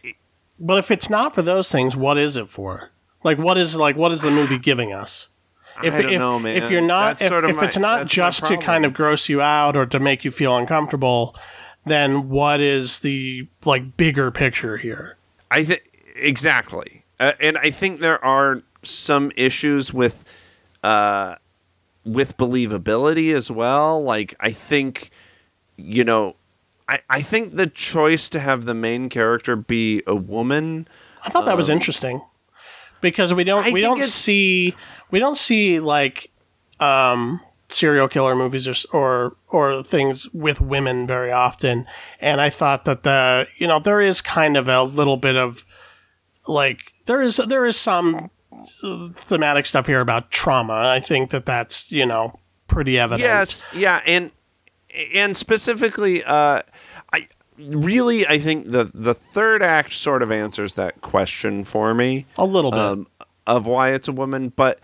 [0.59, 2.91] But if it's not for those things, what is it for?
[3.23, 5.27] Like, what is like what is the movie giving us?
[5.83, 6.61] If, I don't if, know, man.
[6.61, 8.93] if you're not, That's if, sort of if my- it's not just to kind of
[8.93, 11.35] gross you out or to make you feel uncomfortable,
[11.85, 15.17] then what is the like bigger picture here?
[15.49, 15.81] I think
[16.15, 20.23] exactly, uh, and I think there are some issues with
[20.83, 21.35] uh,
[22.05, 24.01] with believability as well.
[24.03, 25.11] Like I think,
[25.77, 26.35] you know,
[26.87, 30.87] I I think the choice to have the main character be a woman.
[31.23, 32.21] I thought that was interesting
[33.01, 34.75] because we don't Um, I we don't see
[35.11, 36.31] we don't see like
[36.79, 37.41] um,
[37.71, 41.85] serial killer movies or or or things with women very often,
[42.19, 45.65] and I thought that the you know there is kind of a little bit of
[46.47, 48.29] like there is there is some
[49.13, 50.73] thematic stuff here about trauma.
[50.73, 52.33] I think that that's you know
[52.67, 53.21] pretty evident.
[53.21, 54.31] Yes, yeah, and
[55.13, 56.61] and specifically, uh,
[57.13, 62.25] I really I think the the third act sort of answers that question for me.
[62.37, 62.79] a little bit.
[62.79, 63.07] um,
[63.47, 64.79] of why it's a woman, but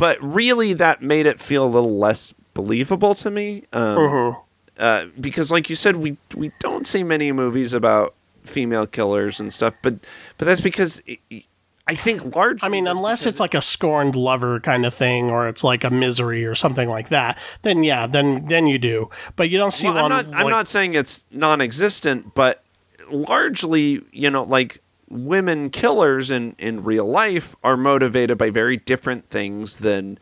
[0.00, 3.64] but really that made it feel a little less believable to me.
[3.72, 4.40] Um, Mm-hmm.
[4.78, 9.52] uh, because, like you said, we we don't see many movies about female killers and
[9.52, 9.94] stuff, but
[10.38, 11.44] but that's because it,
[11.86, 12.64] I think largely.
[12.66, 15.90] I mean, unless it's like a scorned lover kind of thing, or it's like a
[15.90, 19.10] misery or something like that, then yeah, then then you do.
[19.36, 20.12] But you don't see Well, one.
[20.12, 20.40] I'm not.
[20.40, 22.62] I'm not saying it's non-existent, but
[23.10, 24.80] largely, you know, like
[25.10, 30.18] women killers in in real life are motivated by very different things than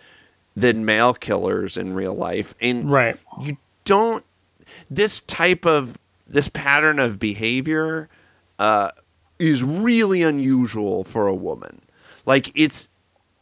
[0.57, 3.19] than male killers in real life, and right.
[3.41, 4.25] you don't.
[4.91, 8.09] This type of this pattern of behavior
[8.59, 8.91] uh,
[9.39, 11.83] is really unusual for a woman.
[12.27, 12.89] Like it's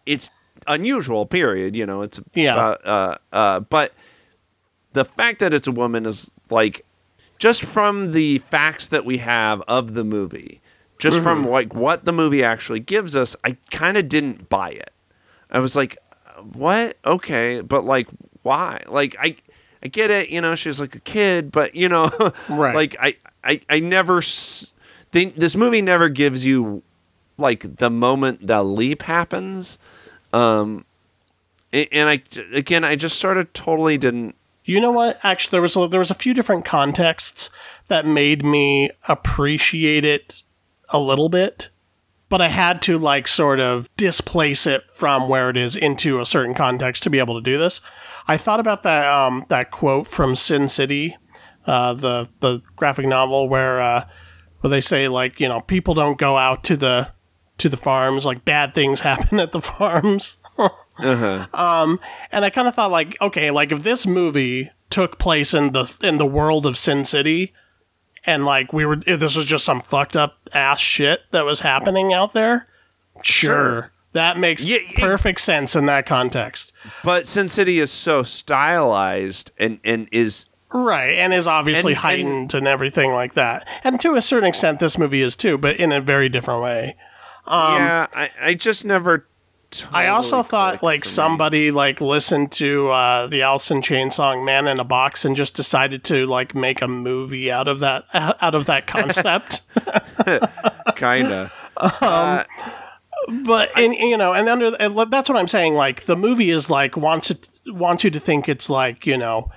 [0.05, 0.31] it's
[0.67, 1.27] unusual.
[1.27, 1.75] Period.
[1.75, 2.57] You know, it's Yeah.
[2.57, 3.95] Uh, uh, uh, but
[4.93, 6.85] the fact that it's a woman is like
[7.39, 10.61] just from the facts that we have of the movie,
[10.99, 14.91] just from like what the movie actually gives us, I kind of didn't buy it.
[15.51, 15.97] I was like,
[16.53, 16.97] what?
[17.05, 18.09] Okay, but like
[18.43, 18.83] why?
[18.87, 19.37] Like I
[19.83, 22.11] I get it, you know, she's like a kid, but you know,
[22.49, 22.75] Right.
[22.75, 24.21] like I I I never
[25.13, 26.83] they, this movie never gives you
[27.39, 29.79] like the moment the leap happens.
[30.33, 30.85] Um
[31.73, 32.23] and I
[32.53, 34.35] again I just sort of totally didn't
[34.65, 35.19] You know what?
[35.23, 37.51] Actually, there was a, there was a few different contexts
[37.89, 40.43] that made me appreciate it
[40.91, 41.71] a little bit,
[42.29, 46.27] but I had to like sort of displace it from where it is into a
[46.27, 47.81] certain context to be able to do this.
[48.27, 51.17] I thought about that um, that quote from Sin City,
[51.67, 54.05] uh, the the graphic novel where uh,
[54.61, 57.13] where they say like you know people don't go out to the
[57.59, 60.37] to the farms like bad things happen at the farms.
[61.53, 62.01] Um,
[62.33, 65.93] and I kind of thought like okay, like if this movie took place in the
[66.03, 67.53] in the world of Sin City,
[68.27, 71.61] and like we were if this was just some fucked up ass shit that was
[71.61, 72.67] happening out there,
[73.23, 73.55] sure.
[73.55, 73.91] Sure.
[74.13, 76.73] That makes Yeah, it- perfect sense in that context.
[77.05, 82.03] But Sin City is so stylized and and is Right, and is obviously And- and-
[82.03, 83.67] heightened and, everything like that.
[83.85, 86.97] And to a certain extent, this movie is too, but in a very different way.
[87.47, 88.07] Um, yeah.
[88.15, 89.27] I I just never.
[89.85, 94.45] Um, I also thought like somebody like listened to uh, the Alice in Chains song
[94.45, 98.05] "Man in a Box" and just decided to like make a movie out of that
[98.15, 99.63] out of that concept.
[100.97, 101.51] kinda.
[103.43, 105.75] but and you know, and under and that's what I'm saying.
[105.75, 109.51] Like the movie is like wants it wants you to think it's like you know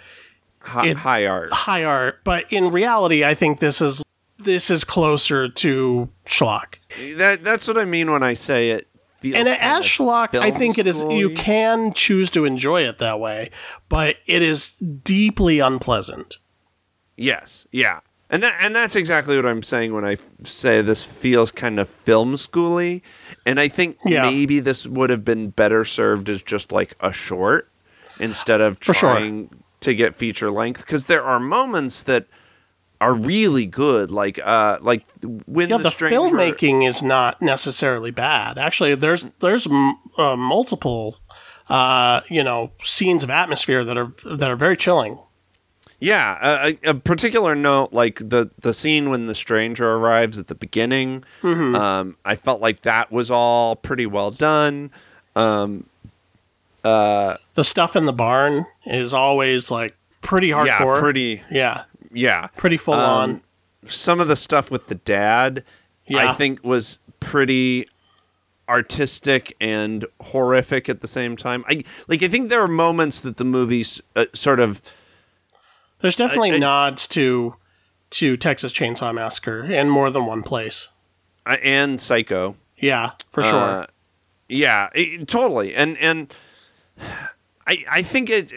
[0.61, 1.51] Hi, It- high art.
[1.53, 4.03] high art, but in reality, I think this is
[4.37, 6.75] this is closer to schlock.
[7.17, 8.87] That that's what I mean when I say it.
[9.23, 10.97] And kinda I think it is.
[10.97, 13.49] You can choose to enjoy it that way,
[13.89, 14.69] but it is
[15.03, 16.37] deeply unpleasant.
[17.17, 17.99] Yes, yeah,
[18.29, 21.89] and that and that's exactly what I'm saying when I say this feels kind of
[21.89, 23.01] film schooly,
[23.45, 24.21] and I think Yeah.
[24.21, 27.69] maybe this would have been better served as just like a short
[28.19, 29.15] instead of For sure.
[29.15, 29.49] trying
[29.81, 32.27] to get feature length because there are moments that
[33.01, 35.05] are really good, like uh, like
[35.47, 38.57] when Yeah, the, the, stranger, filmmaking is not necessarily bad.
[38.57, 41.17] Actually, there's there's m- uh, multiple,
[41.69, 45.17] uh, you know, scenes of atmosphere that are that are very chilling.
[46.01, 50.55] Yeah, a, a particular note, like the the scene when the stranger arrives at the
[50.55, 51.75] beginning, Mm-hmm.
[51.75, 54.91] um, I felt like that was all pretty well done.
[56.83, 60.95] The stuff in the barn is always like pretty hardcore.
[60.95, 61.41] Yeah, pretty.
[61.51, 63.41] Yeah, Yeah, pretty full Um, on.
[63.85, 65.63] Some of the stuff with the dad,
[66.05, 66.29] Yeah.
[66.29, 67.87] I think, was pretty
[68.67, 71.63] artistic and horrific at the same time.
[71.67, 72.21] I like.
[72.21, 74.81] I think there are moments that the movies uh, sort of
[76.01, 77.55] There's definitely I- I- nods to
[78.11, 80.89] to Texas Chainsaw Massacre in more than one place.
[81.45, 82.55] uh, and Psycho.
[82.77, 83.53] Yeah, for sure.
[83.53, 83.85] Uh,
[84.47, 85.73] yeah, it- totally.
[85.75, 86.33] And and
[87.67, 88.51] I I think it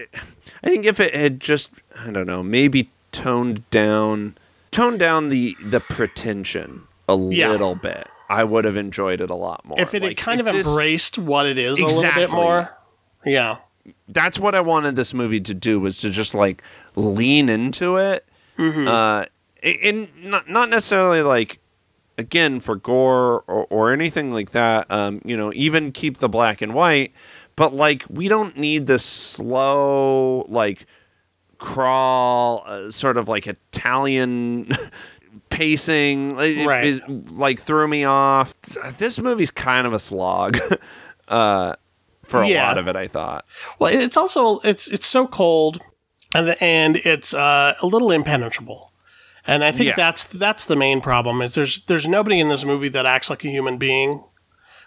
[0.63, 4.37] I think if it had just I don't know, maybe toned down
[4.71, 7.51] toned down the the pretension a Yeah.
[7.51, 9.79] little bit, I would have enjoyed it a lot more.
[9.81, 12.25] if it had kind of this- embraced what it is exactly.
[12.25, 12.79] a little bit more.
[13.25, 13.57] Yeah.
[14.09, 16.63] that's what I wanted this movie to do was to just like
[16.97, 18.25] lean into it.
[18.59, 18.87] Mm-hmm.
[18.87, 19.25] Uh,
[19.63, 21.59] and not not necessarily like
[22.19, 24.87] again for gore or, or anything like that.
[24.91, 27.13] Um, you know, even keep the black and white,
[27.57, 30.87] but like we don't need this slow like
[31.63, 34.71] crawl, uh, sort of like Italian.
[35.49, 36.85] pacing It- Right.
[36.85, 38.55] is like threw me off
[38.99, 40.59] this movie's kind of a slog
[41.29, 41.75] uh
[42.25, 42.69] for a Yeah.
[42.69, 43.45] lot of it i thought
[43.79, 45.79] Well, it's also it's it's so cold,
[46.35, 48.93] and and it's uh, a little impenetrable.
[49.47, 49.97] And I think Yeah.
[49.97, 51.43] that's that's the main problem.
[51.43, 54.25] Is there's there's nobody in this movie that acts like a human being.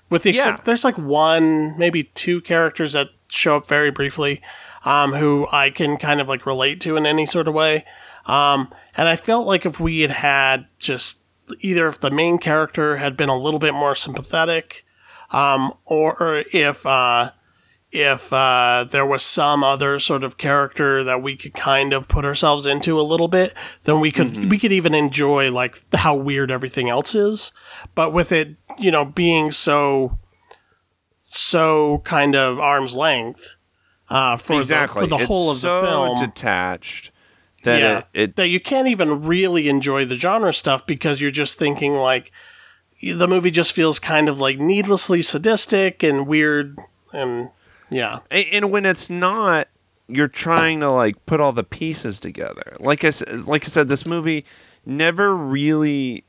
[0.09, 0.63] With the except Yeah.
[0.63, 4.41] there's like one, maybe two characters that show up very briefly,
[4.86, 7.83] um, who I can kind of like relate to in any sort of way.
[8.27, 11.21] Um, and I felt like if we had had just
[11.59, 14.86] either if the main character had been a little bit more sympathetic,
[15.31, 17.31] um, or, or if uh,
[17.91, 22.25] if uh, there was some other sort of character that we could kind of put
[22.25, 26.51] ourselves into a little bit, then we could we could even enjoy like how weird
[26.51, 27.51] everything else is.
[27.95, 30.19] But with it, you know, being so
[31.21, 33.55] so kind of arm's length
[34.10, 35.01] uh, for exactly.
[35.01, 37.12] the, for the It's whole of so the film, detached
[37.66, 41.32] that yeah, it, it that you can't even really enjoy the genre stuff because you're
[41.32, 42.32] just thinking like
[43.01, 46.80] the movie just feels kind of like needlessly sadistic and weird
[47.12, 47.51] and
[47.89, 48.20] yeah.
[48.32, 49.68] and and when it's not
[50.08, 52.78] you're trying to like put all the pieces together.
[52.80, 54.45] Like i said like i said this movie
[54.86, 56.24] never really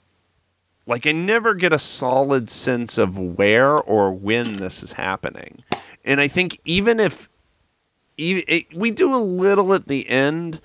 [0.86, 5.62] like i never get a solid sense of where or when this is happening.
[6.04, 7.28] And i think even if
[8.18, 10.60] it, we do a little at the end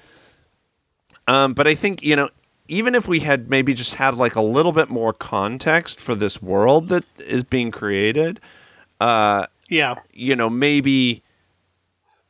[1.27, 2.29] um, but i think you know
[2.67, 6.41] even if we had maybe just had like a little bit more context for this
[6.41, 8.39] world that is being created
[8.99, 9.95] Yeah.
[10.13, 11.21] you know, maybe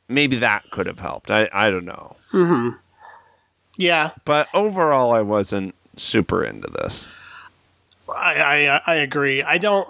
[0.07, 1.29] maybe that could have helped.
[1.31, 2.15] I I don't know.
[2.31, 2.69] Hmm.
[3.77, 4.11] Yeah.
[4.25, 7.07] But overall I wasn't super into this.
[8.09, 9.41] I, I I agree.
[9.43, 9.87] I don't.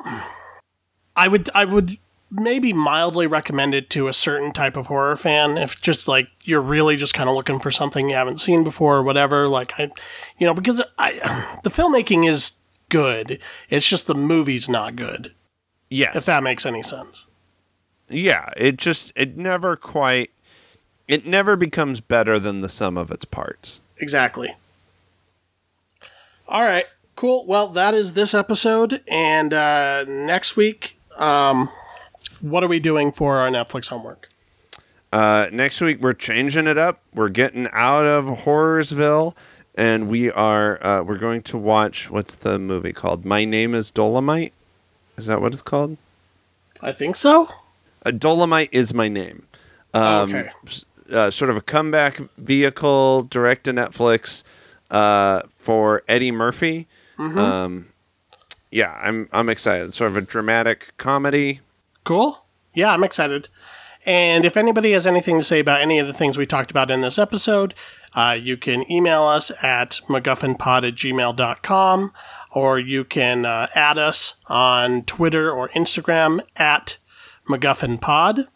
[1.16, 1.98] I would I would
[2.32, 5.58] maybe mildly recommend it to a certain type of horror fan.
[5.58, 8.98] If just like you're really just kind of looking for something you haven't seen before
[8.98, 9.48] or whatever.
[9.48, 9.90] Like I,
[10.38, 12.54] you know, because I, the filmmaking is
[12.90, 13.40] good.
[13.70, 15.34] It's just the movie's not good.
[15.90, 16.16] Yes.
[16.16, 17.26] If that makes any sense.
[18.10, 20.32] yeah, it just it never quite
[21.08, 23.82] it never becomes better than the sum of its parts.
[23.98, 24.56] Exactly.
[26.48, 26.86] All right.
[27.18, 27.46] Cool.
[27.46, 31.70] Well, that is this episode, and uh, next week, um,
[32.42, 34.30] what are we doing for our Netflix homework?
[35.12, 37.02] Uh, next week we're changing it up.
[37.14, 39.36] We're getting out of Horrorsville,
[39.76, 43.26] and we are uh, we're going to watch what's the movie called?
[43.26, 44.52] My Name Is Dolemite.
[45.18, 45.98] Is that what it's called?
[46.82, 47.48] I think so.
[48.06, 49.46] Uh, Dolemite is my name.
[49.94, 50.50] Um, okay.
[51.12, 54.44] Uh, sort of a comeback vehicle, direct to Netflix
[54.90, 56.88] uh, for Eddie Murphy.
[57.20, 57.90] Um,
[58.72, 59.94] yeah, I'm I'm excited.
[59.94, 61.60] Sort of a dramatic comedy.
[62.04, 62.46] Cool.
[62.74, 63.50] Yeah, I'm excited.
[64.06, 66.90] And if anybody has anything to say about any of the things we talked about
[66.90, 67.76] in this episode,
[68.16, 72.14] uh, you can email us at MacGuffinPod at gmail.com
[72.54, 76.98] or you can uh, add us on Twitter or Instagram at
[77.48, 78.48] MacGuffinPod.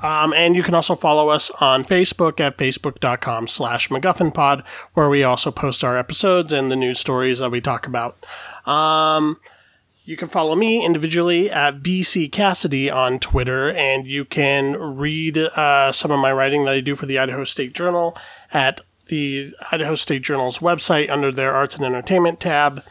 [0.00, 5.22] Um, and you can also follow us on Facebook at facebook.com slash MacGuffinPod, where we
[5.22, 8.26] also post our episodes and the news stories that we talk about.
[8.66, 9.38] Um,
[10.06, 15.90] you can follow me individually at BC Cassidy on Twitter, and you can read uh,
[15.90, 18.16] some of my writing that I do for the Idaho State Journal
[18.52, 22.84] at the Idaho State Journal's website under their Arts and Entertainment tab.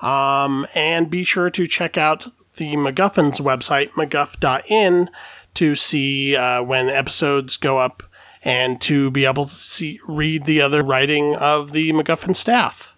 [0.00, 5.10] Um, and be sure to check out the MacGuffin's website, mcguff.in,
[5.54, 8.02] to see uh, when episodes go up
[8.42, 12.96] and to be able to see read the other writing of the MacGuffin staff.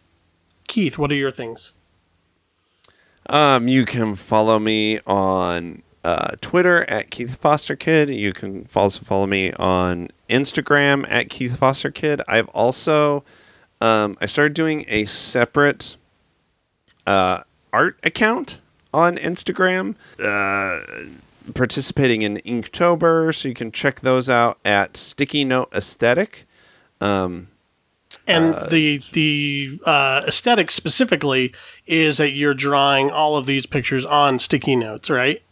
[0.69, 1.78] Keith, what are your things?
[3.29, 8.11] Um, you can follow me on uh, Twitter at Keith Foster Kid.
[8.11, 12.23] You can also follow me on Instagram at Keith Foster Kid.
[12.27, 13.25] I've also
[13.81, 15.97] um, I started doing a separate
[17.07, 18.61] uh, art account
[18.93, 19.95] on Instagram.
[20.19, 20.81] Uh,
[21.55, 26.47] participating in Inktober, so you can check those out at Sticky Note Aesthetic.
[27.01, 27.49] Um,
[28.29, 31.53] And the the uh, aesthetic specifically
[31.87, 35.43] is that you're drawing all of these pictures on sticky notes, right?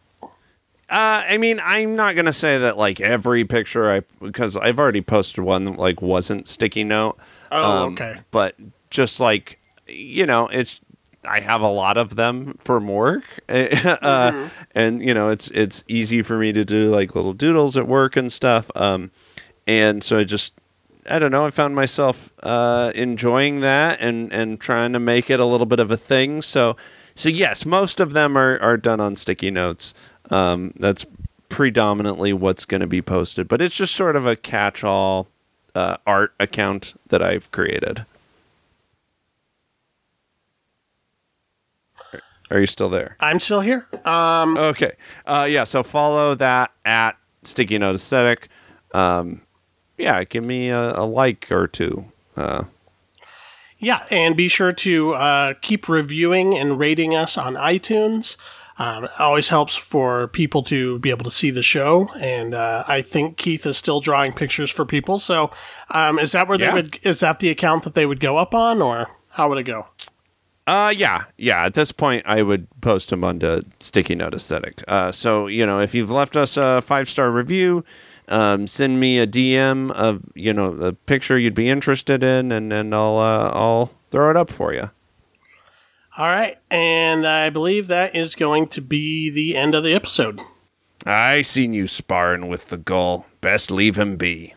[0.88, 5.00] Uh, I mean, I'm not gonna say that like every picture I because I've already
[5.00, 7.18] posted one that like wasn't sticky note.
[7.50, 8.20] Oh, Um, okay.
[8.30, 8.54] But
[8.90, 9.58] just like
[9.88, 10.80] you know, it's
[11.24, 16.22] I have a lot of them from work, uh, and you know, it's it's easy
[16.22, 18.70] for me to do like little doodles at work and stuff.
[18.76, 19.10] Um,
[19.66, 20.54] and so I just
[21.08, 21.46] I don't know.
[21.46, 25.78] I found myself uh, enjoying that and and trying to make it a little bit
[25.78, 26.42] of a thing.
[26.42, 26.76] So
[27.14, 29.94] so yes, most of them are are done on sticky notes.
[30.30, 31.06] Um, that's
[31.48, 35.28] predominantly what's going to be posted, but it's just sort of a catch-all
[35.76, 38.04] uh, art account that I've created.
[42.50, 43.16] Are you still there?
[43.20, 43.86] I'm still here.
[44.04, 44.92] Um, Okay.
[45.26, 45.64] Uh, yeah.
[45.64, 48.48] So follow that at Sticky Note Aesthetic.
[48.94, 49.42] Um,
[49.98, 52.06] yeah, give me a, a like or two.
[52.36, 52.64] Uh,
[53.78, 58.36] yeah, and be sure to uh, keep reviewing and rating us on iTunes.
[58.78, 62.84] Um, it always helps for people to be able to see the show, and uh,
[62.86, 65.18] I think Keith is still drawing pictures for people.
[65.18, 65.50] So,
[65.90, 66.68] um, is that where Yeah.
[66.68, 66.98] they would?
[67.02, 69.86] Is that the account that they would go up on, or how would it go?
[70.66, 71.64] Uh, yeah, yeah.
[71.64, 74.82] At this point, I would post them onto Sticky Note Aesthetic.
[74.88, 77.82] Uh, so you know, if you've left us a five star review,
[78.28, 82.72] um, send me a DM of you know the picture you'd be interested in, and
[82.72, 84.90] and I'll uh, I'll throw it up for you.
[86.18, 90.40] All right, and I believe that is going to be the end of the episode.
[91.04, 93.26] I seen you sparring with the gull.
[93.40, 94.54] Best leave him be.